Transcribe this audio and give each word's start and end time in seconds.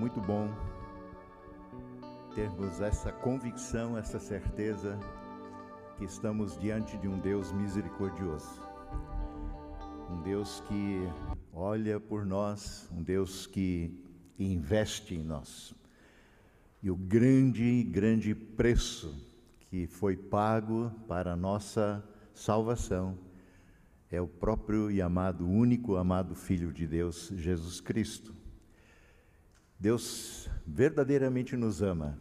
muito 0.00 0.18
bom 0.18 0.48
termos 2.34 2.80
essa 2.80 3.12
convicção, 3.12 3.98
essa 3.98 4.18
certeza 4.18 4.98
que 5.98 6.06
estamos 6.06 6.56
diante 6.56 6.96
de 6.96 7.06
um 7.06 7.18
Deus 7.18 7.52
misericordioso. 7.52 8.62
Um 10.10 10.22
Deus 10.22 10.62
que 10.66 11.06
olha 11.52 12.00
por 12.00 12.24
nós, 12.24 12.88
um 12.90 13.02
Deus 13.02 13.46
que 13.46 14.02
investe 14.38 15.16
em 15.16 15.22
nós. 15.22 15.74
E 16.82 16.90
o 16.90 16.96
grande, 16.96 17.82
grande 17.82 18.34
preço 18.34 19.14
que 19.68 19.86
foi 19.86 20.16
pago 20.16 20.90
para 21.06 21.34
a 21.34 21.36
nossa 21.36 22.02
salvação 22.32 23.18
é 24.10 24.18
o 24.18 24.26
próprio 24.26 24.90
e 24.90 25.02
amado, 25.02 25.46
único 25.46 25.96
amado 25.96 26.34
Filho 26.34 26.72
de 26.72 26.86
Deus, 26.86 27.30
Jesus 27.36 27.82
Cristo. 27.82 28.39
Deus 29.80 30.50
verdadeiramente 30.66 31.56
nos 31.56 31.80
ama 31.80 32.20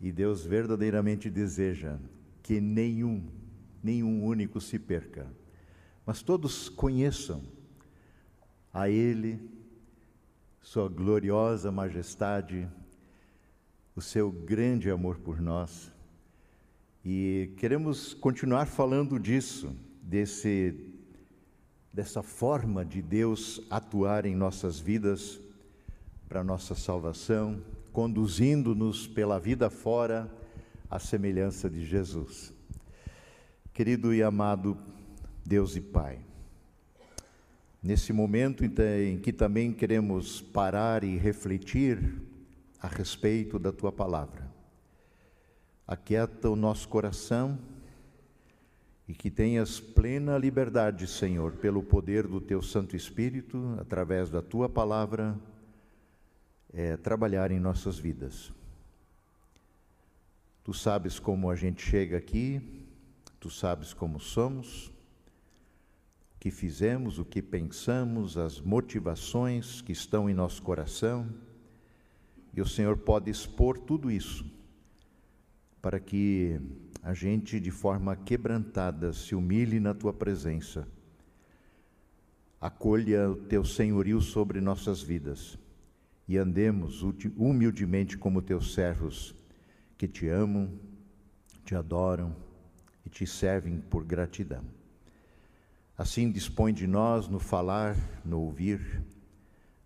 e 0.00 0.12
Deus 0.12 0.46
verdadeiramente 0.46 1.28
deseja 1.28 1.98
que 2.44 2.60
nenhum, 2.60 3.26
nenhum 3.82 4.24
único 4.24 4.60
se 4.60 4.78
perca, 4.78 5.26
mas 6.06 6.22
todos 6.22 6.68
conheçam 6.68 7.42
a 8.72 8.88
Ele, 8.88 9.40
Sua 10.60 10.88
gloriosa 10.88 11.72
majestade, 11.72 12.68
o 13.96 14.00
seu 14.00 14.30
grande 14.30 14.88
amor 14.88 15.18
por 15.18 15.40
nós. 15.40 15.92
E 17.04 17.52
queremos 17.56 18.14
continuar 18.14 18.66
falando 18.66 19.18
disso, 19.18 19.74
desse 20.02 20.92
dessa 21.92 22.22
forma 22.22 22.84
de 22.84 23.00
Deus 23.00 23.62
atuar 23.70 24.26
em 24.26 24.36
nossas 24.36 24.78
vidas 24.78 25.40
para 26.28 26.42
nossa 26.42 26.74
salvação, 26.74 27.62
conduzindo-nos 27.92 29.06
pela 29.06 29.38
vida 29.38 29.70
fora 29.70 30.30
à 30.90 30.98
semelhança 30.98 31.70
de 31.70 31.84
Jesus. 31.84 32.52
Querido 33.72 34.12
e 34.12 34.22
amado 34.22 34.76
Deus 35.44 35.76
e 35.76 35.80
Pai, 35.80 36.18
nesse 37.82 38.12
momento 38.12 38.64
em 38.64 39.18
que 39.18 39.32
também 39.32 39.72
queremos 39.72 40.40
parar 40.40 41.04
e 41.04 41.16
refletir 41.16 42.20
a 42.80 42.88
respeito 42.88 43.58
da 43.58 43.72
tua 43.72 43.92
palavra, 43.92 44.50
aquieta 45.86 46.50
o 46.50 46.56
nosso 46.56 46.88
coração 46.88 47.58
e 49.08 49.14
que 49.14 49.30
tenhas 49.30 49.78
plena 49.78 50.36
liberdade, 50.36 51.06
Senhor, 51.06 51.52
pelo 51.52 51.82
poder 51.82 52.26
do 52.26 52.40
teu 52.40 52.60
Santo 52.60 52.96
Espírito, 52.96 53.76
através 53.78 54.28
da 54.30 54.42
tua 54.42 54.68
palavra, 54.68 55.38
é, 56.76 56.94
trabalhar 56.94 57.50
em 57.50 57.58
nossas 57.58 57.98
vidas. 57.98 58.52
Tu 60.62 60.74
sabes 60.74 61.18
como 61.18 61.50
a 61.50 61.56
gente 61.56 61.82
chega 61.82 62.18
aqui, 62.18 62.60
tu 63.40 63.48
sabes 63.48 63.94
como 63.94 64.20
somos, 64.20 64.88
o 64.88 66.38
que 66.38 66.50
fizemos, 66.50 67.18
o 67.18 67.24
que 67.24 67.40
pensamos, 67.40 68.36
as 68.36 68.60
motivações 68.60 69.80
que 69.80 69.92
estão 69.92 70.28
em 70.28 70.34
nosso 70.34 70.60
coração, 70.60 71.26
e 72.52 72.60
o 72.60 72.66
Senhor 72.66 72.98
pode 72.98 73.30
expor 73.30 73.78
tudo 73.78 74.10
isso 74.10 74.44
para 75.80 75.98
que 75.98 76.60
a 77.02 77.14
gente, 77.14 77.58
de 77.58 77.70
forma 77.70 78.16
quebrantada, 78.16 79.14
se 79.14 79.34
humilhe 79.34 79.80
na 79.80 79.94
tua 79.94 80.12
presença, 80.12 80.86
acolha 82.60 83.30
o 83.30 83.36
teu 83.36 83.64
senhorio 83.64 84.20
sobre 84.20 84.60
nossas 84.60 85.00
vidas 85.00 85.58
e 86.28 86.36
andemos 86.36 87.02
humildemente 87.36 88.18
como 88.18 88.42
teus 88.42 88.74
servos 88.74 89.34
que 89.96 90.08
te 90.08 90.28
amam, 90.28 90.70
te 91.64 91.74
adoram 91.74 92.34
e 93.04 93.08
te 93.08 93.26
servem 93.26 93.78
por 93.78 94.04
gratidão. 94.04 94.64
Assim 95.96 96.30
dispõe 96.30 96.74
de 96.74 96.86
nós 96.86 97.28
no 97.28 97.38
falar, 97.38 97.96
no 98.24 98.40
ouvir, 98.40 99.02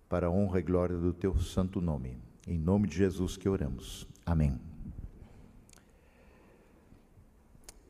para 0.08 0.26
a 0.26 0.30
honra 0.30 0.58
e 0.58 0.62
glória 0.62 0.96
do 0.96 1.12
teu 1.12 1.38
santo 1.38 1.80
nome. 1.80 2.16
Em 2.46 2.58
nome 2.58 2.88
de 2.88 2.96
Jesus 2.96 3.36
que 3.36 3.48
oramos. 3.48 4.08
Amém. 4.26 4.58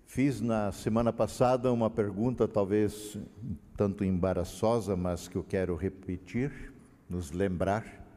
Fiz 0.04 0.41
na 0.41 0.72
semana 0.72 1.12
passada 1.12 1.72
uma 1.72 1.88
pergunta, 1.88 2.47
talvez 2.48 3.16
um 3.16 3.54
tanto 3.76 4.04
embaraçosa, 4.04 4.97
mas 4.97 5.28
que 5.28 5.36
eu 5.36 5.44
quero 5.44 5.76
repetir, 5.76 6.74
nos 7.08 7.30
lembrar. 7.30 8.09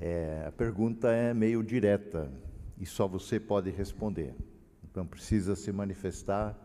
É, 0.00 0.44
a 0.46 0.52
pergunta 0.52 1.08
é 1.12 1.34
meio 1.34 1.62
direta 1.62 2.32
e 2.78 2.86
só 2.86 3.06
você 3.06 3.38
pode 3.38 3.70
responder. 3.70 4.34
Então 4.82 5.06
precisa 5.06 5.54
se 5.54 5.70
manifestar, 5.70 6.58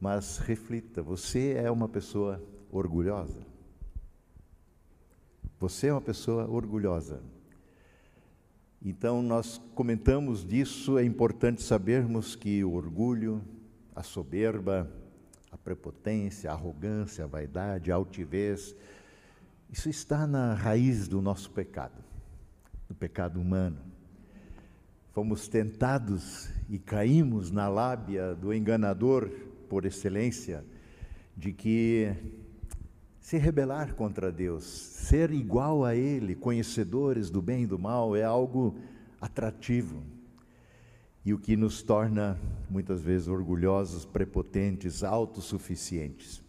mas 0.00 0.38
reflita: 0.38 1.02
você 1.02 1.54
é 1.54 1.70
uma 1.70 1.88
pessoa 1.88 2.40
orgulhosa? 2.70 3.40
Você 5.58 5.88
é 5.88 5.92
uma 5.92 6.00
pessoa 6.00 6.48
orgulhosa? 6.48 7.20
Então, 8.84 9.22
nós 9.22 9.60
comentamos 9.76 10.44
disso, 10.44 10.98
é 10.98 11.04
importante 11.04 11.62
sabermos 11.62 12.34
que 12.34 12.64
o 12.64 12.72
orgulho, 12.72 13.40
a 13.94 14.02
soberba, 14.02 14.90
a 15.52 15.56
prepotência, 15.56 16.50
a 16.50 16.54
arrogância, 16.54 17.22
a 17.22 17.28
vaidade, 17.28 17.92
a 17.92 17.94
altivez, 17.94 18.74
isso 19.70 19.88
está 19.88 20.26
na 20.26 20.52
raiz 20.52 21.06
do 21.06 21.22
nosso 21.22 21.48
pecado, 21.52 22.02
do 22.92 22.94
pecado 22.94 23.40
humano. 23.40 23.78
Fomos 25.12 25.48
tentados 25.48 26.50
e 26.68 26.78
caímos 26.78 27.50
na 27.50 27.66
lábia 27.68 28.34
do 28.34 28.52
enganador 28.52 29.30
por 29.68 29.86
excelência, 29.86 30.62
de 31.34 31.52
que 31.52 32.14
se 33.18 33.38
rebelar 33.38 33.94
contra 33.94 34.30
Deus, 34.30 34.64
ser 34.64 35.30
igual 35.30 35.84
a 35.84 35.94
Ele, 35.94 36.34
conhecedores 36.34 37.30
do 37.30 37.40
bem 37.40 37.62
e 37.62 37.66
do 37.66 37.78
mal, 37.78 38.14
é 38.14 38.22
algo 38.22 38.76
atrativo. 39.20 40.02
E 41.24 41.32
o 41.32 41.38
que 41.38 41.56
nos 41.56 41.82
torna, 41.82 42.38
muitas 42.68 43.00
vezes, 43.00 43.28
orgulhosos, 43.28 44.04
prepotentes, 44.04 45.02
autossuficientes. 45.02 46.41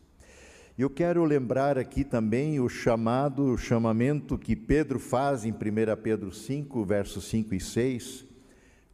Eu 0.75 0.89
quero 0.89 1.23
lembrar 1.23 1.78
aqui 1.78 2.03
também 2.03 2.59
o 2.59 2.67
chamado, 2.67 3.44
o 3.44 3.57
chamamento 3.57 4.39
que 4.39 4.56
Pedro 4.56 4.97
faz 4.97 5.45
em 5.45 5.51
1 5.51 5.56
Pedro 6.01 6.34
5, 6.34 6.84
versos 6.84 7.25
5 7.25 7.53
e 7.53 7.59
6, 7.59 8.25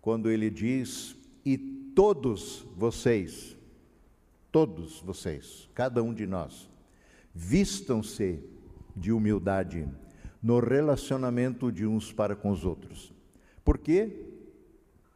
quando 0.02 0.30
ele 0.30 0.50
diz: 0.50 1.16
E 1.46 1.58
todos 1.58 2.68
vocês, 2.76 3.56
todos 4.52 5.00
vocês, 5.00 5.70
cada 5.74 6.04
um 6.04 6.14
de 6.14 6.28
nós, 6.28 6.70
vistam-se 7.34 8.44
de 8.94 9.14
humildade 9.14 9.88
no 10.44 10.60
relacionamento 10.60 11.72
de 11.72 11.86
uns 11.86 12.12
para 12.12 12.36
com 12.36 12.52
os 12.52 12.66
outros. 12.66 13.14
Porque 13.64 14.26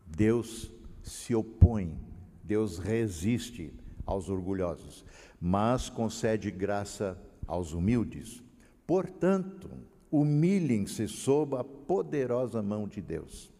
Deus 0.08 0.72
se 1.02 1.36
opõe, 1.36 2.00
Deus 2.42 2.80
resiste 2.80 3.74
aos 4.06 4.30
orgulhosos, 4.30 5.06
mas 5.40 5.90
concede 5.90 6.52
graça 6.52 7.18
aos 7.48 7.74
humildes. 7.74 8.42
Portanto, 8.86 9.70
humilhem-se 10.12 11.08
sob 11.08 11.56
a 11.56 11.64
poderosa 11.64 12.62
mão 12.62 12.88
de 12.88 13.02
Deus, 13.02 13.52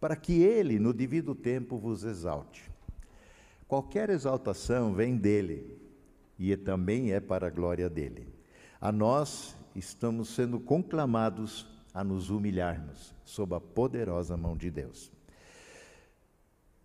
para 0.00 0.16
que 0.16 0.42
Ele, 0.42 0.78
no 0.78 0.92
devido 0.92 1.34
tempo, 1.34 1.78
vos 1.78 2.04
exalte. 2.04 2.70
Qualquer 3.66 4.10
exaltação 4.10 4.92
vem 4.92 5.16
dele, 5.16 5.80
e 6.38 6.56
também 6.56 7.12
é 7.12 7.20
para 7.20 7.46
a 7.46 7.50
glória 7.50 7.88
dele. 7.88 8.28
A 8.80 8.90
nós 8.90 9.56
estamos 9.74 10.28
sendo 10.34 10.58
conclamados 10.58 11.66
a 11.94 12.02
nos 12.02 12.30
humilharmos 12.30 13.14
sob 13.24 13.54
a 13.54 13.60
poderosa 13.60 14.36
mão 14.36 14.56
de 14.56 14.70
Deus. 14.70 15.10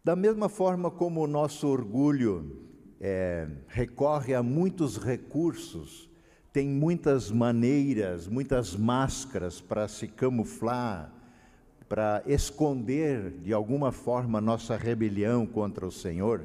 Da 0.03 0.15
mesma 0.15 0.47
forma 0.47 0.89
como 0.89 1.21
o 1.21 1.27
nosso 1.27 1.67
orgulho 1.67 2.67
é, 2.99 3.47
recorre 3.67 4.33
a 4.33 4.41
muitos 4.41 4.97
recursos, 4.97 6.09
tem 6.51 6.67
muitas 6.67 7.29
maneiras, 7.29 8.27
muitas 8.27 8.75
máscaras 8.75 9.61
para 9.61 9.87
se 9.87 10.07
camuflar, 10.07 11.13
para 11.87 12.21
esconder 12.25 13.31
de 13.43 13.53
alguma 13.53 13.91
forma 13.91 14.41
nossa 14.41 14.75
rebelião 14.75 15.45
contra 15.45 15.85
o 15.85 15.91
Senhor. 15.91 16.43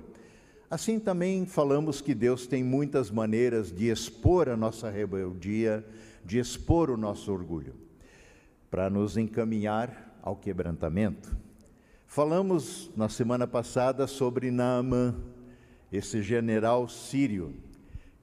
Assim 0.71 0.99
também 0.99 1.45
falamos 1.47 2.01
que 2.01 2.15
Deus 2.15 2.47
tem 2.47 2.63
muitas 2.63 3.11
maneiras 3.11 3.71
de 3.73 3.89
expor 3.91 4.49
a 4.49 4.57
nossa 4.57 4.89
rebeldia, 4.89 5.85
de 6.25 6.39
expor 6.39 6.91
o 6.91 6.97
nosso 6.97 7.33
orgulho, 7.33 7.75
para 8.71 8.89
nos 8.89 9.17
encaminhar 9.17 10.19
ao 10.23 10.37
quebrantamento. 10.37 11.37
Falamos 12.07 12.91
na 12.97 13.09
semana 13.09 13.47
passada 13.47 14.07
sobre 14.07 14.51
Naamã, 14.51 15.15
esse 15.93 16.23
general 16.23 16.89
sírio 16.89 17.55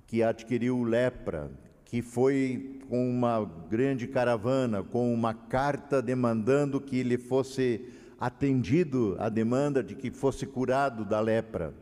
que 0.07 0.23
adquiriu 0.23 0.81
lepra, 0.83 1.51
que 1.85 2.01
foi 2.01 2.81
com 2.89 3.07
uma 3.07 3.45
grande 3.69 4.07
caravana, 4.07 4.81
com 4.81 5.13
uma 5.13 5.35
carta 5.35 6.01
demandando 6.01 6.81
que 6.81 7.03
lhe 7.03 7.17
fosse 7.17 7.85
atendido 8.19 9.15
a 9.19 9.29
demanda 9.29 9.83
de 9.83 9.95
que 9.95 10.09
fosse 10.09 10.47
curado 10.47 11.05
da 11.05 11.19
lepra. 11.19 11.73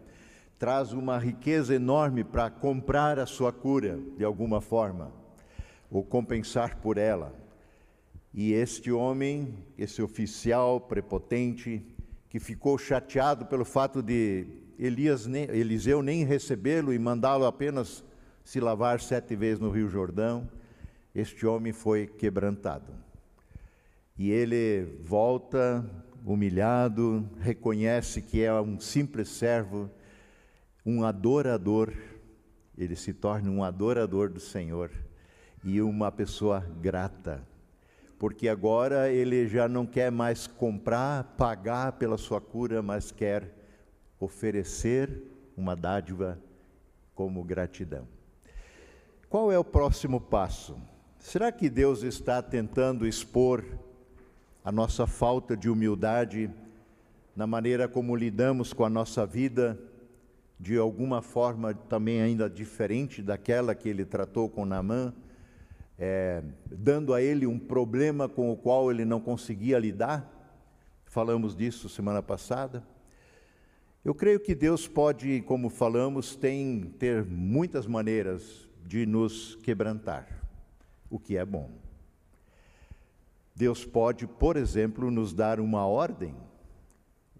Traz 0.60 0.92
uma 0.92 1.18
riqueza 1.18 1.74
enorme 1.74 2.24
para 2.24 2.50
comprar 2.50 3.18
a 3.18 3.26
sua 3.26 3.54
cura, 3.54 3.98
de 4.18 4.26
alguma 4.26 4.60
forma, 4.60 5.12
ou 5.90 6.04
compensar 6.04 6.78
por 6.78 6.98
ela. 6.98 7.34
E 8.34 8.52
este 8.52 8.92
homem, 8.92 9.54
esse 9.78 10.02
oficial 10.02 10.82
prepotente, 10.82 11.82
que 12.30 12.40
ficou 12.40 12.78
chateado 12.78 13.46
pelo 13.46 13.64
fato 13.64 14.02
de 14.02 14.67
Elias, 14.78 15.26
Eliseu 15.26 16.04
nem 16.04 16.24
recebê-lo 16.24 16.94
e 16.94 17.00
mandá-lo 17.00 17.46
apenas 17.46 18.04
se 18.44 18.60
lavar 18.60 19.02
sete 19.02 19.36
vezes 19.36 19.60
no 19.60 19.72
Rio 19.72 19.90
Jordão, 19.90 20.48
este 21.14 21.48
homem 21.48 21.74
foi 21.74 22.06
quebrantado. 22.06 22.94
E 24.18 24.30
ele 24.30 25.00
volta 25.04 25.84
humilhado, 26.24 27.28
reconhece 27.40 28.22
que 28.22 28.44
é 28.44 28.54
um 28.54 28.80
simples 28.80 29.30
servo, 29.30 29.90
um 30.86 31.04
adorador, 31.04 31.92
ele 32.78 32.96
se 32.96 33.14
torna 33.14 33.50
um 33.50 33.64
adorador 33.64 34.30
do 34.30 34.40
Senhor 34.40 34.92
e 35.64 35.82
uma 35.82 36.12
pessoa 36.12 36.60
grata, 36.80 37.46
porque 38.20 38.48
agora 38.48 39.12
ele 39.12 39.48
já 39.48 39.68
não 39.68 39.86
quer 39.86 40.12
mais 40.12 40.46
comprar, 40.46 41.24
pagar 41.36 41.94
pela 41.94 42.18
sua 42.18 42.40
cura, 42.40 42.82
mas 42.82 43.12
quer 43.12 43.57
oferecer 44.20 45.22
uma 45.56 45.76
dádiva 45.76 46.40
como 47.14 47.44
gratidão. 47.44 48.08
Qual 49.30 49.52
é 49.52 49.60
o 49.60 49.64
próximo 49.64 50.22
passo? 50.22 50.78
Será 51.20 51.52
que 51.52 51.70
Deus 51.70 52.04
está 52.04 52.42
tentando 52.42 53.06
expor 53.06 53.66
a 54.64 54.72
nossa 54.72 55.08
falta 55.08 55.56
de 55.56 55.70
humildade 55.70 56.50
na 57.36 57.46
maneira 57.46 57.88
como 57.88 58.16
lidamos 58.16 58.74
com 58.74 58.84
a 58.84 58.90
nossa 58.90 59.26
vida, 59.26 59.80
de 60.60 60.78
alguma 60.78 61.22
forma 61.22 61.74
também 61.74 62.22
ainda 62.22 62.50
diferente 62.50 63.22
daquela 63.22 63.76
que 63.76 63.88
ele 63.88 64.06
tratou 64.06 64.50
com 64.50 64.66
Naamã, 64.66 65.14
é, 66.00 66.44
dando 66.66 67.14
a 67.14 67.22
ele 67.22 67.46
um 67.46 67.60
problema 67.60 68.28
com 68.28 68.52
o 68.52 68.58
qual 68.58 68.92
ele 68.92 69.06
não 69.06 69.20
conseguia 69.20 69.78
lidar? 69.80 70.30
Falamos 71.06 71.56
disso 71.56 71.90
semana 71.90 72.22
passada. 72.22 72.84
Eu 74.08 74.16
creio 74.16 74.40
que 74.40 74.56
Deus 74.56 74.88
pode, 74.88 75.42
como 75.42 75.68
falamos, 75.68 76.34
tem 76.34 76.94
ter 76.98 77.26
muitas 77.26 77.86
maneiras 77.86 78.66
de 78.86 79.06
nos 79.06 79.56
quebrantar, 79.56 80.26
o 81.10 81.20
que 81.20 81.36
é 81.36 81.44
bom. 81.44 81.70
Deus 83.54 83.84
pode, 83.84 84.26
por 84.26 84.56
exemplo, 84.56 85.12
nos 85.12 85.34
dar 85.34 85.60
uma 85.60 85.86
ordem, 85.86 86.34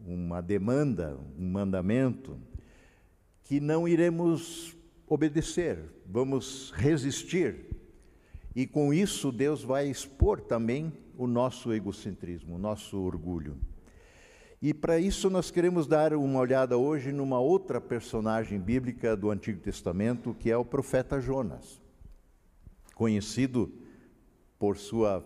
uma 0.06 0.42
demanda, 0.42 1.18
um 1.40 1.50
mandamento, 1.50 2.38
que 3.46 3.62
não 3.62 3.88
iremos 3.88 4.76
obedecer, 5.08 5.80
vamos 6.06 6.74
resistir. 6.76 7.66
E 8.54 8.68
com 8.68 8.94
isso, 8.94 9.32
Deus 9.32 9.64
vai 9.64 9.88
expor 9.88 10.42
também 10.42 10.92
o 11.18 11.28
nosso 11.28 11.72
egocentrismo, 11.72 12.56
o 12.56 12.60
nosso 12.60 13.00
orgulho. 13.00 13.56
E 14.60 14.74
para 14.74 15.00
isso 15.00 15.30
nós 15.30 15.52
queremos 15.52 15.86
dar 15.86 16.14
uma 16.14 16.40
olhada 16.40 16.78
hoje 16.78 17.12
numa 17.12 17.40
outra 17.40 17.80
personagem 17.80 18.60
bíblica 18.60 19.16
do 19.16 19.30
Antigo 19.30 19.60
Testamento, 19.60 20.34
que 20.34 20.50
é 20.50 20.58
o 20.58 20.66
profeta 20.66 21.22
Jonas, 21.22 21.80
conhecido 22.96 23.72
por 24.58 24.78
sua 24.78 25.24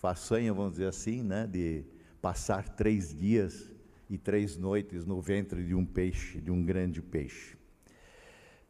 façanha, 0.00 0.54
vamos 0.54 0.72
dizer 0.72 0.86
assim, 0.86 1.20
né, 1.20 1.48
de 1.48 1.84
passar 2.22 2.68
três 2.68 3.12
dias 3.12 3.72
e 4.08 4.16
três 4.16 4.56
noites 4.56 5.04
no 5.04 5.20
ventre 5.20 5.64
de 5.64 5.74
um 5.74 5.84
peixe, 5.84 6.40
de 6.40 6.50
um 6.52 6.64
grande 6.64 7.02
peixe. 7.02 7.56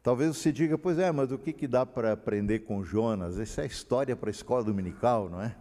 Talvez 0.01 0.35
você 0.35 0.51
diga, 0.51 0.79
pois 0.79 0.97
é, 0.97 1.11
mas 1.11 1.31
o 1.31 1.37
que, 1.37 1.53
que 1.53 1.67
dá 1.67 1.85
para 1.85 2.13
aprender 2.13 2.59
com 2.59 2.83
Jonas? 2.83 3.37
Essa 3.37 3.61
é 3.61 3.65
história 3.67 4.15
para 4.15 4.29
a 4.29 4.31
escola 4.31 4.63
dominical, 4.63 5.29
não 5.29 5.41
é? 5.43 5.55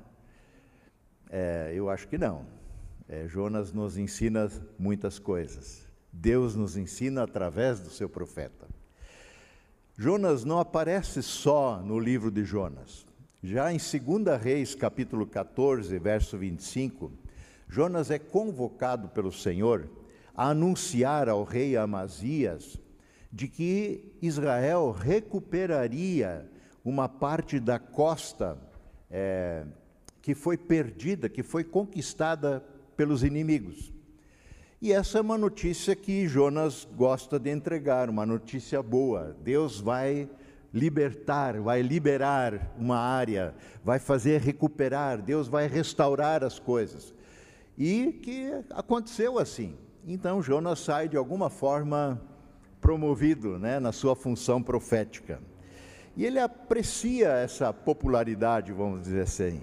é? 1.29 1.73
Eu 1.75 1.91
acho 1.91 2.09
que 2.09 2.17
não. 2.17 2.47
É, 3.09 3.29
Jonas 3.29 3.73
nos 3.73 3.97
ensina 3.97 4.51
muitas 4.79 5.19
coisas. 5.19 5.87
Deus 6.13 6.57
nos 6.57 6.77
ensina 6.77 7.23
através 7.23 7.79
do 7.79 7.91
seu 7.91 8.09
profeta. 8.09 8.67
Jonas 9.97 10.45
não 10.45 10.59
aparece 10.59 11.23
só 11.23 11.81
no 11.81 12.01
livro 12.01 12.31
de 12.31 12.45
Jonas. 12.45 13.07
Já 13.43 13.73
em 13.73 13.77
2 13.77 14.43
Reis, 14.43 14.75
capítulo 14.75 15.25
14, 15.25 15.97
verso 15.99 16.37
25, 16.37 17.13
Jonas 17.69 18.11
é 18.11 18.19
convocado 18.19 19.09
pelo 19.09 19.33
Senhor 19.33 19.89
a 20.35 20.49
anunciar 20.49 21.29
ao 21.29 21.45
rei 21.45 21.77
Amazias 21.77 22.77
de 23.33 23.47
que 23.47 24.17
Israel 24.21 24.91
recuperaria 24.91 26.51
uma 26.85 27.09
parte 27.09 27.61
da 27.61 27.79
costa 27.79 28.59
é, 29.11 29.65
que 30.21 30.35
foi 30.35 30.57
perdida, 30.57 31.29
que 31.29 31.43
foi 31.43 31.63
conquistada 31.63 32.65
pelos 32.97 33.23
inimigos. 33.23 33.93
E 34.81 34.93
essa 34.93 35.19
é 35.19 35.21
uma 35.21 35.39
notícia 35.39 35.97
que 35.97 36.29
Jonas 36.29 36.87
gosta 36.97 37.39
de 37.39 37.51
entregar, 37.51 38.11
uma 38.11 38.27
notícia 38.27 38.83
boa. 38.83 39.37
Deus 39.43 39.81
vai 39.81 40.29
libertar, 40.73 41.59
vai 41.61 41.81
liberar 41.81 42.75
uma 42.79 42.99
área, 42.99 43.55
vai 43.83 43.99
fazer 43.99 44.41
recuperar, 44.41 45.23
Deus 45.23 45.49
vai 45.49 45.67
restaurar 45.67 46.45
as 46.45 46.59
coisas. 46.59 47.15
E 47.79 48.13
que 48.23 48.53
aconteceu 48.71 49.39
assim. 49.39 49.75
Então 50.07 50.43
Jonas 50.43 50.81
sai 50.81 51.09
de 51.09 51.17
alguma 51.17 51.49
forma 51.49 52.21
promovido 52.81 53.59
né, 53.59 53.81
na 53.81 53.93
sua 53.93 54.15
função 54.15 54.63
profética. 54.63 55.41
E 56.15 56.25
ele 56.25 56.39
aprecia 56.39 57.29
essa 57.29 57.73
popularidade, 57.73 58.73
vamos 58.73 59.03
dizer 59.03 59.23
assim 59.23 59.61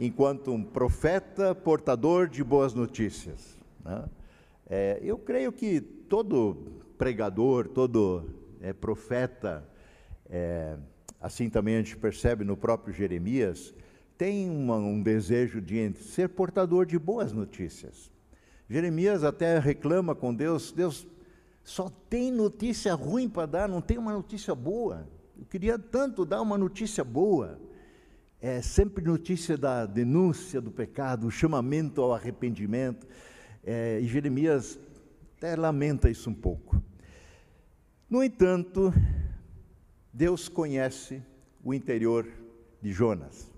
enquanto 0.00 0.50
um 0.50 0.64
profeta 0.64 1.54
portador 1.54 2.26
de 2.26 2.42
boas 2.42 2.72
notícias. 2.72 3.58
Né? 3.84 4.04
É, 4.68 4.98
eu 5.02 5.18
creio 5.18 5.52
que 5.52 5.78
todo 5.78 6.56
pregador, 6.96 7.68
todo 7.68 8.24
é, 8.62 8.72
profeta, 8.72 9.62
é, 10.30 10.78
assim 11.20 11.50
também 11.50 11.74
a 11.76 11.78
gente 11.78 11.98
percebe 11.98 12.44
no 12.44 12.56
próprio 12.56 12.94
Jeremias, 12.94 13.74
tem 14.16 14.48
uma, 14.48 14.76
um 14.76 15.02
desejo 15.02 15.60
de 15.60 15.92
ser 15.92 16.30
portador 16.30 16.86
de 16.86 16.98
boas 16.98 17.30
notícias. 17.32 18.10
Jeremias 18.70 19.22
até 19.22 19.58
reclama 19.58 20.14
com 20.14 20.34
Deus: 20.34 20.72
Deus, 20.72 21.06
só 21.62 21.90
tem 22.08 22.30
notícia 22.30 22.94
ruim 22.94 23.28
para 23.28 23.46
dar, 23.46 23.68
não 23.68 23.82
tem 23.82 23.98
uma 23.98 24.12
notícia 24.14 24.54
boa. 24.54 25.06
Eu 25.38 25.44
queria 25.44 25.78
tanto 25.78 26.24
dar 26.24 26.40
uma 26.40 26.56
notícia 26.56 27.04
boa 27.04 27.58
é 28.40 28.62
sempre 28.62 29.04
notícia 29.04 29.56
da 29.58 29.84
denúncia 29.84 30.62
do 30.62 30.70
pecado, 30.70 31.26
o 31.26 31.30
chamamento 31.30 32.00
ao 32.00 32.14
arrependimento. 32.14 33.06
É, 33.62 34.00
e 34.00 34.06
Jeremias 34.06 34.78
até 35.36 35.54
lamenta 35.54 36.08
isso 36.08 36.30
um 36.30 36.34
pouco. 36.34 36.82
No 38.08 38.24
entanto, 38.24 38.94
Deus 40.10 40.48
conhece 40.48 41.22
o 41.62 41.74
interior 41.74 42.26
de 42.80 42.90
Jonas. 42.90 43.52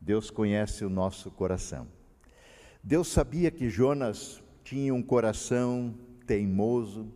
Deus 0.00 0.30
conhece 0.30 0.84
o 0.84 0.90
nosso 0.90 1.30
coração. 1.30 1.86
Deus 2.82 3.06
sabia 3.06 3.52
que 3.52 3.70
Jonas 3.70 4.42
tinha 4.64 4.92
um 4.92 5.02
coração 5.02 5.94
teimoso, 6.26 7.06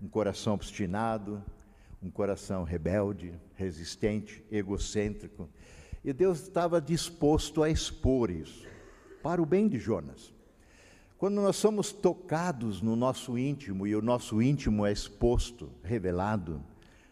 um 0.00 0.08
coração 0.08 0.54
obstinado, 0.54 1.42
um 2.00 2.08
coração 2.08 2.62
rebelde, 2.62 3.34
resistente, 3.56 4.44
egocêntrico 4.48 5.48
e 6.04 6.12
Deus 6.12 6.40
estava 6.40 6.80
disposto 6.80 7.62
a 7.62 7.70
expor 7.70 8.30
isso, 8.30 8.66
para 9.22 9.40
o 9.40 9.46
bem 9.46 9.68
de 9.68 9.78
Jonas. 9.78 10.32
Quando 11.18 11.34
nós 11.34 11.56
somos 11.56 11.92
tocados 11.92 12.80
no 12.80 12.96
nosso 12.96 13.36
íntimo 13.36 13.86
e 13.86 13.94
o 13.94 14.00
nosso 14.00 14.40
íntimo 14.40 14.86
é 14.86 14.92
exposto, 14.92 15.70
revelado, 15.82 16.62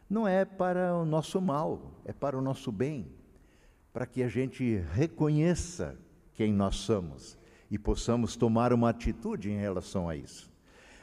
não 0.09 0.27
é 0.27 0.47
para 0.47 0.95
o 0.95 1.05
nosso 1.05 1.41
mal, 1.41 1.93
é 2.07 2.13
para 2.13 2.39
o 2.39 2.41
nosso 2.41 2.73
bem, 2.73 3.07
para 3.93 4.07
que 4.07 4.23
a 4.23 4.29
gente 4.29 4.83
reconheça 4.93 5.99
quem 6.33 6.53
nós 6.53 6.77
somos 6.77 7.37
e 7.71 7.79
possamos 7.79 8.37
tomar 8.37 8.73
uma 8.73 8.89
atitude 8.89 9.51
em 9.51 9.59
relação 9.59 10.09
a 10.09 10.17
isso. 10.17 10.51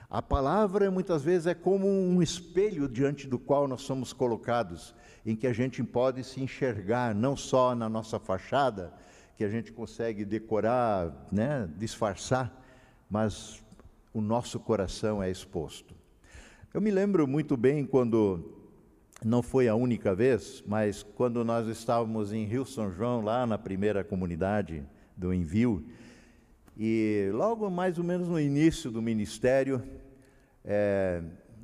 A 0.10 0.22
palavra 0.22 0.90
muitas 0.90 1.24
vezes 1.24 1.46
é 1.46 1.54
como 1.54 1.88
um 1.88 2.22
espelho 2.22 2.88
diante 2.88 3.28
do 3.28 3.38
qual 3.38 3.68
nós 3.68 3.82
somos 3.82 4.14
colocados 4.14 4.96
em 5.26 5.36
que 5.36 5.48
a 5.48 5.54
gente 5.54 5.84
pode 5.84 6.24
se 6.24 6.40
enxergar, 6.40 7.16
não 7.16 7.36
só 7.36 7.74
na 7.74 7.90
nossa 7.90 8.20
fachada, 8.20 8.94
que 9.36 9.44
a 9.44 9.50
gente 9.50 9.72
consegue 9.72 10.24
decorar, 10.24 11.28
né, 11.32 11.68
disfarçar, 11.78 12.64
mas 13.10 13.64
o 14.14 14.22
nosso 14.22 14.60
coração 14.60 15.22
é 15.22 15.30
exposto. 15.30 15.96
Eu 16.74 16.80
me 16.80 16.92
lembro 16.92 17.28
muito 17.28 17.58
bem 17.58 17.86
quando 17.86 18.54
não 19.24 19.42
foi 19.42 19.68
a 19.68 19.76
única 19.76 20.14
vez, 20.14 20.64
mas 20.68 21.02
quando 21.02 21.44
nós 21.44 21.68
estávamos 21.68 22.32
em 22.32 22.46
Rio 22.46 22.66
São 22.66 22.92
João, 22.92 23.22
lá 23.22 23.46
na 23.48 23.58
primeira 23.58 24.04
comunidade 24.04 24.86
do 25.18 25.34
envio, 25.34 25.84
e 26.78 27.30
logo 27.34 27.70
mais 27.70 27.98
ou 27.98 28.04
menos 28.04 28.28
no 28.28 28.40
início 28.40 28.92
do 28.92 29.02
ministério, 29.02 29.82
é, 30.64 31.24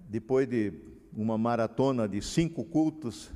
depois 0.10 0.48
de 0.48 0.74
uma 1.14 1.38
maratona 1.38 2.08
de 2.08 2.22
cinco 2.22 2.64
cultos, 2.64 3.32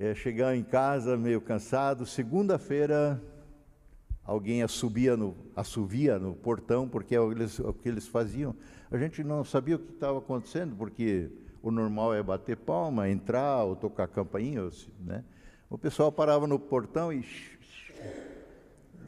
é, 0.00 0.14
chegar 0.14 0.56
em 0.56 0.62
casa 0.62 1.14
meio 1.14 1.42
cansado, 1.42 2.06
segunda-feira 2.06 3.22
alguém 4.24 4.62
assovia 4.62 5.14
no, 5.14 5.36
assovia 5.54 6.18
no 6.18 6.34
portão, 6.34 6.88
porque 6.88 7.14
é 7.14 7.20
o, 7.20 7.30
eles, 7.30 7.58
o 7.58 7.70
que 7.74 7.86
eles 7.86 8.08
faziam. 8.08 8.56
A 8.90 8.96
gente 8.96 9.22
não 9.22 9.44
sabia 9.44 9.76
o 9.76 9.78
que 9.78 9.92
estava 9.92 10.16
acontecendo, 10.16 10.74
porque 10.74 11.30
o 11.62 11.70
normal 11.70 12.14
é 12.14 12.22
bater 12.22 12.56
palma, 12.56 13.10
entrar 13.10 13.64
ou 13.64 13.76
tocar 13.76 14.08
campainha, 14.08 14.66
né? 15.00 15.22
O 15.68 15.76
pessoal 15.76 16.10
parava 16.10 16.46
no 16.46 16.58
portão 16.58 17.12
e 17.12 17.22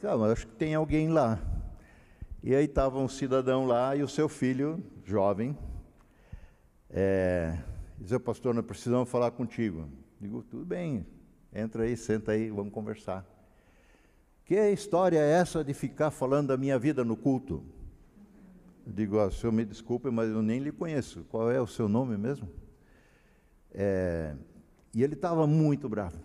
ah, 0.05 0.17
mas 0.19 0.33
acho 0.33 0.47
que 0.47 0.57
tem 0.57 0.75
alguém 0.75 1.09
lá. 1.09 1.41
E 2.43 2.55
aí 2.55 2.67
estava 2.67 2.99
um 2.99 3.09
cidadão 3.09 3.65
lá 3.65 3.97
e 3.97 4.03
o 4.03 4.09
seu 4.09 4.29
filho, 4.29 4.85
jovem, 5.05 5.57
é, 6.91 7.57
dizia, 7.99 8.21
pastor, 8.21 8.53
nós 8.53 8.67
precisamos 8.67 9.09
falar 9.09 9.31
contigo. 9.31 10.02
Digo, 10.23 10.41
tudo 10.45 10.65
bem, 10.65 11.05
entra 11.53 11.83
aí, 11.83 11.97
senta 11.97 12.31
aí, 12.31 12.49
vamos 12.49 12.73
conversar. 12.73 13.27
Que 14.45 14.55
história 14.71 15.19
é 15.19 15.33
essa 15.33 15.65
de 15.65 15.75
ficar 15.75 16.13
falando 16.13 16.47
da 16.47 16.57
minha 16.57 16.79
vida 16.79 17.05
no 17.05 17.17
culto? 17.17 17.61
Eu 18.87 18.93
digo, 18.93 19.17
oh, 19.17 19.29
senhor 19.33 19.51
me 19.51 19.65
desculpe, 19.65 20.13
mas 20.13 20.31
eu 20.31 20.41
nem 20.41 20.61
lhe 20.61 20.71
conheço. 20.71 21.25
Qual 21.25 21.51
é 21.51 21.61
o 21.61 21.67
seu 21.67 21.89
nome 21.89 22.17
mesmo? 22.17 22.49
É, 23.73 24.37
e 24.95 25.03
ele 25.03 25.15
estava 25.15 25.45
muito 25.45 25.89
bravo, 25.89 26.21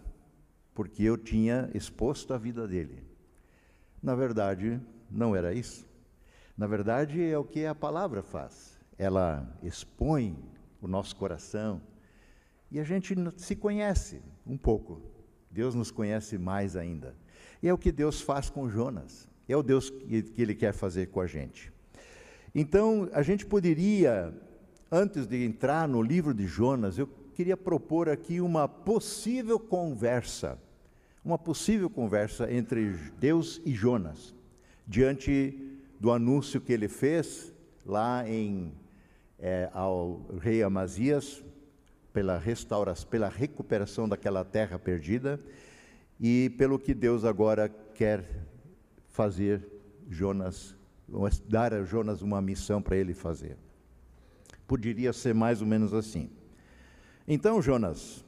porque 0.75 1.01
eu 1.01 1.17
tinha 1.17 1.67
exposto 1.73 2.35
a 2.35 2.37
vida 2.37 2.67
dele. 2.67 3.03
Na 3.99 4.13
verdade, 4.13 4.79
não 5.09 5.35
era 5.35 5.55
isso. 5.55 5.87
Na 6.55 6.67
verdade, 6.67 7.23
é 7.23 7.35
o 7.35 7.43
que 7.43 7.65
a 7.65 7.73
palavra 7.73 8.21
faz. 8.21 8.79
Ela 8.95 9.57
expõe 9.63 10.37
o 10.79 10.87
nosso 10.87 11.15
coração 11.15 11.81
e 12.71 12.79
a 12.79 12.83
gente 12.83 13.15
se 13.37 13.55
conhece 13.55 14.21
um 14.45 14.57
pouco. 14.57 15.01
Deus 15.49 15.73
nos 15.73 15.91
conhece 15.91 16.37
mais 16.37 16.75
ainda. 16.75 17.15
E 17.61 17.67
é 17.67 17.73
o 17.73 17.77
que 17.77 17.91
Deus 17.91 18.21
faz 18.21 18.49
com 18.49 18.69
Jonas. 18.69 19.27
É 19.47 19.55
o 19.55 19.63
Deus 19.63 19.89
que, 19.89 20.33
Ele 20.37 20.53
quer 20.53 20.73
fazer 20.73 21.07
com 21.07 21.21
a 21.21 21.27
gente. 21.27 21.71
Então, 22.53 23.09
a 23.13 23.21
gente 23.21 23.45
poderia, 23.45 24.33
antes 24.91 25.25
de 25.25 25.43
entrar 25.45 25.87
no 25.87 26.01
livro 26.01 26.33
de 26.33 26.45
Jonas, 26.45 26.97
eu 26.97 27.07
queria 27.33 27.55
propor 27.55 28.09
aqui 28.09 28.41
uma 28.41 28.67
possível 28.67 29.59
conversa, 29.59 30.59
uma 31.23 31.37
possível 31.37 31.89
conversa 31.89 32.51
entre 32.51 32.93
Deus 33.19 33.61
e 33.65 33.73
Jonas, 33.73 34.35
diante 34.87 35.77
do 35.99 36.11
anúncio 36.11 36.59
que 36.59 36.73
ele 36.73 36.87
fez 36.87 37.53
lá 37.85 38.27
em, 38.27 38.73
é, 39.39 39.69
ao 39.73 40.25
rei 40.39 40.61
Amazias, 40.61 41.43
pela 42.17 42.39
restauração, 42.39 43.07
pela 43.07 43.29
recuperação 43.29 44.09
daquela 44.09 44.43
terra 44.43 44.79
perdida 44.79 45.39
e 46.19 46.49
pelo 46.57 46.79
que 46.79 46.91
Deus 46.91 47.23
agora 47.23 47.69
quer 47.93 48.25
fazer 49.07 49.63
Jonas 50.09 50.75
dar 51.47 51.75
a 51.75 51.83
Jonas 51.83 52.23
uma 52.23 52.41
missão 52.41 52.81
para 52.81 52.97
ele 52.97 53.13
fazer. 53.13 53.55
Poderia 54.65 55.13
ser 55.13 55.35
mais 55.35 55.61
ou 55.61 55.67
menos 55.67 55.93
assim. 55.93 56.31
Então, 57.27 57.61
Jonas, 57.61 58.25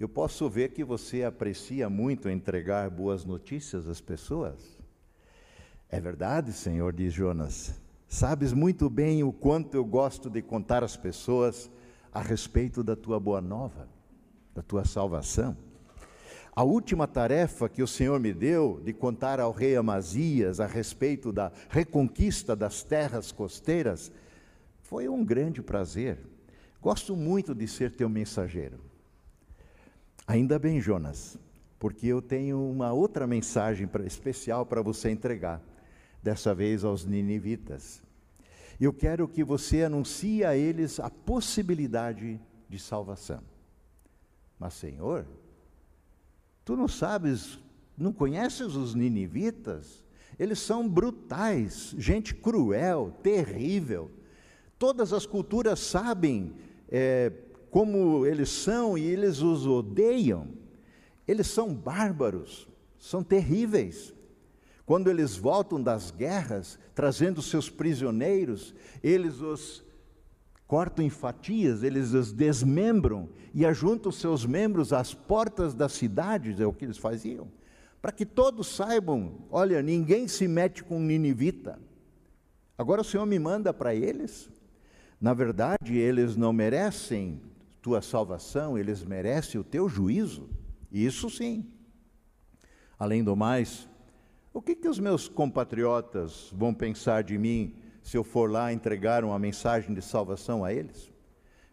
eu 0.00 0.08
posso 0.08 0.48
ver 0.48 0.70
que 0.70 0.82
você 0.82 1.24
aprecia 1.24 1.90
muito 1.90 2.30
entregar 2.30 2.88
boas 2.88 3.22
notícias 3.22 3.86
às 3.86 4.00
pessoas. 4.00 4.78
É 5.90 6.00
verdade, 6.00 6.54
Senhor, 6.54 6.90
diz 6.90 7.12
Jonas. 7.12 7.78
Sabes 8.08 8.54
muito 8.54 8.88
bem 8.88 9.22
o 9.22 9.30
quanto 9.30 9.74
eu 9.74 9.84
gosto 9.84 10.30
de 10.30 10.40
contar 10.40 10.82
às 10.82 10.96
pessoas 10.96 11.70
a 12.14 12.22
respeito 12.22 12.84
da 12.84 12.94
tua 12.94 13.18
boa 13.18 13.40
nova, 13.40 13.88
da 14.54 14.62
tua 14.62 14.84
salvação. 14.84 15.56
A 16.54 16.62
última 16.62 17.08
tarefa 17.08 17.68
que 17.68 17.82
o 17.82 17.88
Senhor 17.88 18.20
me 18.20 18.32
deu 18.32 18.80
de 18.84 18.92
contar 18.92 19.40
ao 19.40 19.50
rei 19.50 19.74
Amazias 19.74 20.60
a 20.60 20.66
respeito 20.66 21.32
da 21.32 21.50
reconquista 21.68 22.54
das 22.54 22.84
terras 22.84 23.32
costeiras 23.32 24.12
foi 24.80 25.08
um 25.08 25.24
grande 25.24 25.60
prazer. 25.60 26.20
Gosto 26.80 27.16
muito 27.16 27.52
de 27.52 27.66
ser 27.66 27.90
teu 27.90 28.08
mensageiro. 28.08 28.78
Ainda 30.24 30.56
bem, 30.56 30.80
Jonas, 30.80 31.36
porque 31.80 32.06
eu 32.06 32.22
tenho 32.22 32.62
uma 32.70 32.92
outra 32.92 33.26
mensagem 33.26 33.90
especial 34.04 34.64
para 34.64 34.80
você 34.80 35.10
entregar, 35.10 35.60
dessa 36.22 36.54
vez 36.54 36.84
aos 36.84 37.04
ninivitas. 37.04 38.03
Eu 38.80 38.92
quero 38.92 39.28
que 39.28 39.44
você 39.44 39.82
anuncie 39.82 40.44
a 40.44 40.56
eles 40.56 40.98
a 40.98 41.10
possibilidade 41.10 42.40
de 42.68 42.78
salvação. 42.78 43.42
Mas, 44.58 44.74
Senhor, 44.74 45.26
Tu 46.64 46.74
não 46.76 46.88
sabes, 46.88 47.58
não 47.96 48.12
conheces 48.12 48.74
os 48.74 48.94
ninivitas? 48.94 50.02
Eles 50.38 50.58
são 50.58 50.88
brutais, 50.88 51.94
gente 51.98 52.34
cruel, 52.34 53.14
terrível. 53.22 54.10
Todas 54.78 55.12
as 55.12 55.26
culturas 55.26 55.78
sabem 55.78 56.54
é, 56.88 57.30
como 57.70 58.24
eles 58.24 58.48
são 58.48 58.96
e 58.96 59.04
eles 59.04 59.42
os 59.42 59.66
odeiam. 59.66 60.48
Eles 61.28 61.46
são 61.46 61.74
bárbaros, 61.74 62.66
são 62.98 63.22
terríveis. 63.22 64.13
Quando 64.86 65.08
eles 65.08 65.36
voltam 65.36 65.82
das 65.82 66.10
guerras, 66.10 66.78
trazendo 66.94 67.40
seus 67.40 67.70
prisioneiros, 67.70 68.74
eles 69.02 69.40
os 69.40 69.82
cortam 70.66 71.04
em 71.04 71.10
fatias, 71.10 71.82
eles 71.82 72.12
os 72.12 72.32
desmembram 72.32 73.28
e 73.54 73.64
ajuntam 73.64 74.12
seus 74.12 74.44
membros 74.44 74.92
às 74.92 75.14
portas 75.14 75.74
das 75.74 75.92
cidades, 75.92 76.60
é 76.60 76.66
o 76.66 76.72
que 76.72 76.84
eles 76.84 76.98
faziam, 76.98 77.48
para 78.02 78.12
que 78.12 78.26
todos 78.26 78.66
saibam: 78.66 79.46
olha, 79.50 79.82
ninguém 79.82 80.28
se 80.28 80.46
mete 80.46 80.84
com 80.84 80.98
ninivita. 81.00 81.78
Agora 82.76 83.00
o 83.00 83.04
Senhor 83.04 83.24
me 83.24 83.38
manda 83.38 83.72
para 83.72 83.94
eles. 83.94 84.50
Na 85.20 85.32
verdade, 85.32 85.96
eles 85.96 86.36
não 86.36 86.52
merecem 86.52 87.40
tua 87.80 88.02
salvação, 88.02 88.76
eles 88.76 89.02
merecem 89.04 89.60
o 89.60 89.64
teu 89.64 89.88
juízo. 89.88 90.50
Isso 90.90 91.30
sim. 91.30 91.64
Além 92.98 93.22
do 93.22 93.34
mais, 93.34 93.88
o 94.54 94.62
que, 94.62 94.76
que 94.76 94.88
os 94.88 95.00
meus 95.00 95.28
compatriotas 95.28 96.48
vão 96.54 96.72
pensar 96.72 97.24
de 97.24 97.36
mim 97.36 97.74
se 98.04 98.16
eu 98.16 98.22
for 98.22 98.48
lá 98.48 98.72
entregar 98.72 99.24
uma 99.24 99.38
mensagem 99.38 99.92
de 99.92 100.00
salvação 100.00 100.64
a 100.64 100.72
eles? 100.72 101.12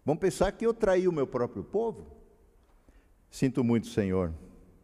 Vão 0.04 0.18
pensar 0.18 0.52
que 0.52 0.66
eu 0.66 0.74
traí 0.74 1.08
o 1.08 1.12
meu 1.12 1.28
próprio 1.28 1.64
povo? 1.64 2.08
Sinto 3.30 3.64
muito, 3.64 3.86
Senhor, 3.86 4.34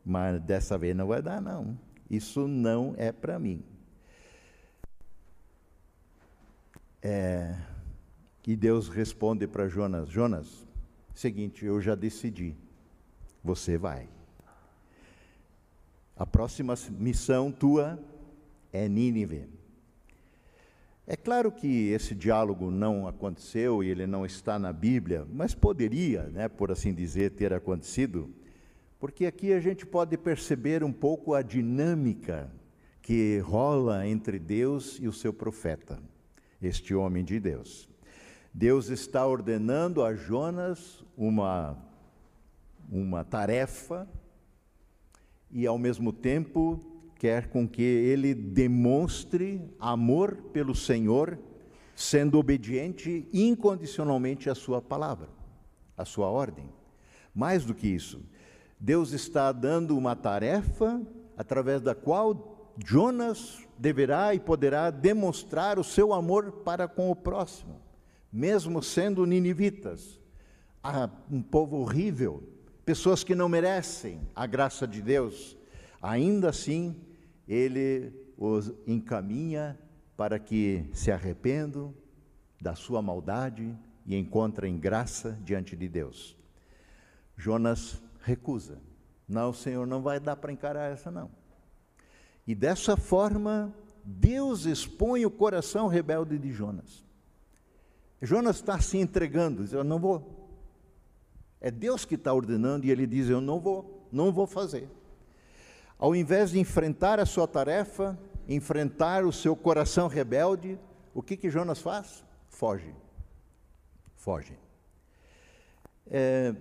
mas 0.05 0.39
dessa 0.41 0.77
vez 0.77 0.95
não 0.95 1.07
vai 1.07 1.23
dar, 1.23 1.41
não. 1.41 1.77
Isso 2.07 2.47
não 2.47 2.93
é 2.97 3.11
para 3.11 3.39
mim. 3.39 3.63
É, 7.01 7.57
e 8.45 8.55
Deus 8.55 8.89
responde 8.89 9.47
para 9.47 9.67
Jonas: 9.67 10.07
Jonas, 10.07 10.67
seguinte, 11.15 11.65
eu 11.65 11.81
já 11.81 11.95
decidi, 11.95 12.55
você 13.43 13.75
vai. 13.75 14.07
A 16.17 16.25
próxima 16.25 16.73
missão 16.97 17.51
tua 17.51 17.99
é 18.73 18.89
Nínive. 18.89 19.47
É 21.05 21.15
claro 21.15 21.51
que 21.51 21.89
esse 21.89 22.15
diálogo 22.15 22.71
não 22.71 23.07
aconteceu 23.07 23.83
e 23.83 23.89
ele 23.89 24.07
não 24.07 24.25
está 24.25 24.57
na 24.57 24.73
Bíblia, 24.73 25.27
mas 25.31 25.53
poderia, 25.53 26.23
né, 26.23 26.49
por 26.49 26.71
assim 26.71 26.91
dizer, 26.91 27.31
ter 27.31 27.53
acontecido, 27.53 28.33
porque 28.99 29.27
aqui 29.27 29.53
a 29.53 29.59
gente 29.59 29.85
pode 29.85 30.17
perceber 30.17 30.83
um 30.83 30.91
pouco 30.91 31.35
a 31.35 31.43
dinâmica 31.43 32.51
que 32.99 33.37
rola 33.39 34.05
entre 34.07 34.39
Deus 34.39 34.97
e 34.99 35.07
o 35.07 35.13
seu 35.13 35.31
profeta, 35.31 35.99
este 36.59 36.95
homem 36.95 37.23
de 37.23 37.39
Deus. 37.39 37.87
Deus 38.51 38.89
está 38.89 39.25
ordenando 39.25 40.03
a 40.03 40.15
Jonas 40.15 41.05
uma, 41.15 41.77
uma 42.89 43.23
tarefa 43.23 44.09
e, 45.51 45.65
ao 45.65 45.77
mesmo 45.77 46.11
tempo, 46.11 46.79
quer 47.15 47.49
com 47.49 47.67
que 47.67 47.81
ele 47.81 48.33
demonstre 48.33 49.61
amor 49.79 50.35
pelo 50.53 50.75
Senhor, 50.75 51.37
sendo 51.95 52.37
obediente 52.37 53.27
incondicionalmente 53.33 54.49
à 54.49 54.55
sua 54.55 54.81
palavra, 54.81 55.29
à 55.97 56.05
sua 56.05 56.27
ordem. 56.27 56.69
Mais 57.33 57.65
do 57.65 57.73
que 57.73 57.87
isso, 57.87 58.21
Deus 58.79 59.11
está 59.11 59.51
dando 59.51 59.97
uma 59.97 60.15
tarefa 60.15 61.01
através 61.35 61.81
da 61.81 61.95
qual 61.95 62.73
Jonas 62.85 63.59
deverá 63.77 64.35
e 64.35 64.39
poderá 64.39 64.91
demonstrar 64.91 65.79
o 65.79 65.83
seu 65.83 66.13
amor 66.13 66.51
para 66.63 66.87
com 66.87 67.09
o 67.09 67.15
próximo, 67.15 67.81
mesmo 68.31 68.81
sendo 68.83 69.25
ninivitas. 69.25 70.19
um 71.31 71.41
povo 71.41 71.77
horrível, 71.77 72.43
pessoas 72.87 73.21
que 73.21 73.35
não 73.35 73.49
merecem 73.49 74.21
a 74.33 74.45
graça 74.45 74.87
de 74.87 75.01
Deus, 75.01 75.57
ainda 76.01 76.47
assim 76.47 76.95
ele 77.45 78.13
os 78.37 78.71
encaminha 78.87 79.77
para 80.15 80.39
que 80.39 80.89
se 80.93 81.11
arrependam 81.11 81.93
da 82.61 82.75
sua 82.75 83.01
maldade 83.01 83.77
e 84.05 84.15
encontrem 84.15 84.79
graça 84.79 85.37
diante 85.43 85.75
de 85.75 85.89
Deus. 85.89 86.37
Jonas 87.35 88.01
recusa. 88.21 88.79
Não, 89.27 89.51
Senhor, 89.51 89.85
não 89.85 90.01
vai 90.01 90.17
dar 90.17 90.37
para 90.37 90.53
encarar 90.53 90.89
essa 90.89 91.11
não. 91.11 91.29
E 92.47 92.55
dessa 92.55 92.95
forma, 92.95 93.75
Deus 94.01 94.63
expõe 94.63 95.25
o 95.25 95.29
coração 95.29 95.87
rebelde 95.87 96.39
de 96.39 96.53
Jonas. 96.53 97.05
Jonas 98.21 98.55
está 98.55 98.79
se 98.79 98.97
entregando, 98.97 99.63
diz: 99.63 99.73
Eu 99.73 99.83
não 99.83 99.99
vou. 99.99 100.36
É 101.59 101.71
Deus 101.71 102.05
que 102.05 102.15
está 102.15 102.33
ordenando 102.33 102.85
e 102.85 102.91
ele 102.91 103.07
diz: 103.07 103.29
Eu 103.29 103.41
não 103.41 103.59
vou, 103.59 104.07
não 104.11 104.31
vou 104.31 104.45
fazer. 104.45 104.89
Ao 105.97 106.15
invés 106.15 106.51
de 106.51 106.59
enfrentar 106.59 107.19
a 107.19 107.25
sua 107.25 107.47
tarefa, 107.47 108.17
enfrentar 108.47 109.25
o 109.25 109.33
seu 109.33 109.55
coração 109.55 110.07
rebelde, 110.07 110.79
o 111.13 111.23
que, 111.23 111.35
que 111.35 111.49
Jonas 111.49 111.81
faz? 111.81 112.23
Foge. 112.47 112.93
Foge. 114.15 114.53
É, 116.05 116.55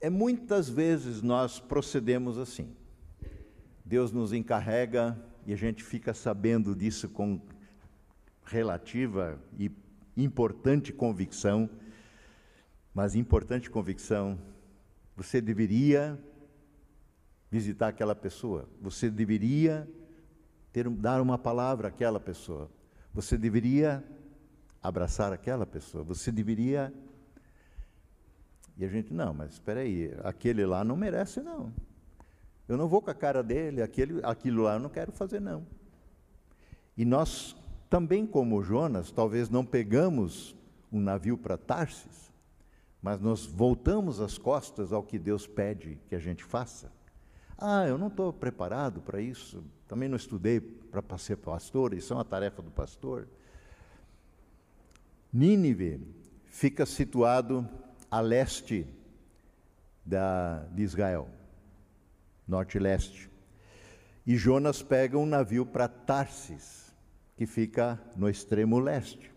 é 0.00 0.10
muitas 0.10 0.68
vezes 0.68 1.20
nós 1.20 1.60
procedemos 1.60 2.38
assim. 2.38 2.74
Deus 3.84 4.10
nos 4.10 4.32
encarrega 4.32 5.18
e 5.46 5.52
a 5.52 5.56
gente 5.56 5.84
fica 5.84 6.14
sabendo 6.14 6.74
disso 6.74 7.08
com 7.08 7.40
relativa 8.44 9.38
e 9.58 9.70
importante 10.16 10.92
convicção, 10.92 11.68
mas 12.94 13.14
importante 13.14 13.70
convicção, 13.70 14.38
você 15.16 15.40
deveria 15.40 16.18
visitar 17.50 17.88
aquela 17.88 18.14
pessoa, 18.14 18.68
você 18.80 19.10
deveria 19.10 19.88
ter, 20.72 20.88
dar 20.88 21.20
uma 21.20 21.36
palavra 21.36 21.88
àquela 21.88 22.18
pessoa, 22.18 22.70
você 23.12 23.36
deveria 23.36 24.02
abraçar 24.82 25.32
aquela 25.32 25.66
pessoa, 25.66 26.02
você 26.02 26.32
deveria. 26.32 26.92
E 28.76 28.84
a 28.84 28.88
gente, 28.88 29.12
não, 29.12 29.34
mas 29.34 29.52
espera 29.52 29.80
aí, 29.80 30.14
aquele 30.24 30.64
lá 30.64 30.82
não 30.82 30.96
merece, 30.96 31.40
não. 31.40 31.72
Eu 32.66 32.76
não 32.76 32.88
vou 32.88 33.02
com 33.02 33.10
a 33.10 33.14
cara 33.14 33.42
dele, 33.42 33.82
aquele, 33.82 34.20
aquilo 34.24 34.62
lá 34.62 34.74
eu 34.74 34.80
não 34.80 34.88
quero 34.88 35.12
fazer, 35.12 35.40
não. 35.40 35.66
E 36.96 37.04
nós 37.04 37.54
também, 37.90 38.26
como 38.26 38.62
Jonas, 38.62 39.12
talvez 39.12 39.50
não 39.50 39.64
pegamos 39.64 40.56
um 40.90 41.00
navio 41.00 41.36
para 41.36 41.58
Tarsis, 41.58 42.31
mas 43.02 43.20
nós 43.20 43.44
voltamos 43.44 44.20
as 44.20 44.38
costas 44.38 44.92
ao 44.92 45.02
que 45.02 45.18
Deus 45.18 45.46
pede 45.46 45.98
que 46.08 46.14
a 46.14 46.18
gente 46.18 46.44
faça. 46.44 46.92
Ah, 47.58 47.86
eu 47.86 47.98
não 47.98 48.06
estou 48.06 48.32
preparado 48.32 49.00
para 49.00 49.20
isso, 49.20 49.62
também 49.88 50.08
não 50.08 50.16
estudei 50.16 50.60
para 50.60 51.18
ser 51.18 51.36
pastor, 51.36 51.92
isso 51.92 52.12
é 52.12 52.16
uma 52.16 52.24
tarefa 52.24 52.62
do 52.62 52.70
pastor. 52.70 53.28
Nínive 55.32 56.00
fica 56.46 56.86
situado 56.86 57.68
a 58.10 58.20
leste 58.20 58.86
da, 60.04 60.64
de 60.72 60.82
Israel 60.82 61.28
norte 62.46 62.76
e 62.76 62.80
leste. 62.80 63.30
E 64.26 64.36
Jonas 64.36 64.82
pega 64.82 65.18
um 65.18 65.26
navio 65.26 65.64
para 65.64 65.88
Tarsis, 65.88 66.92
que 67.36 67.46
fica 67.46 68.00
no 68.14 68.28
extremo 68.28 68.78
leste, 68.78 69.31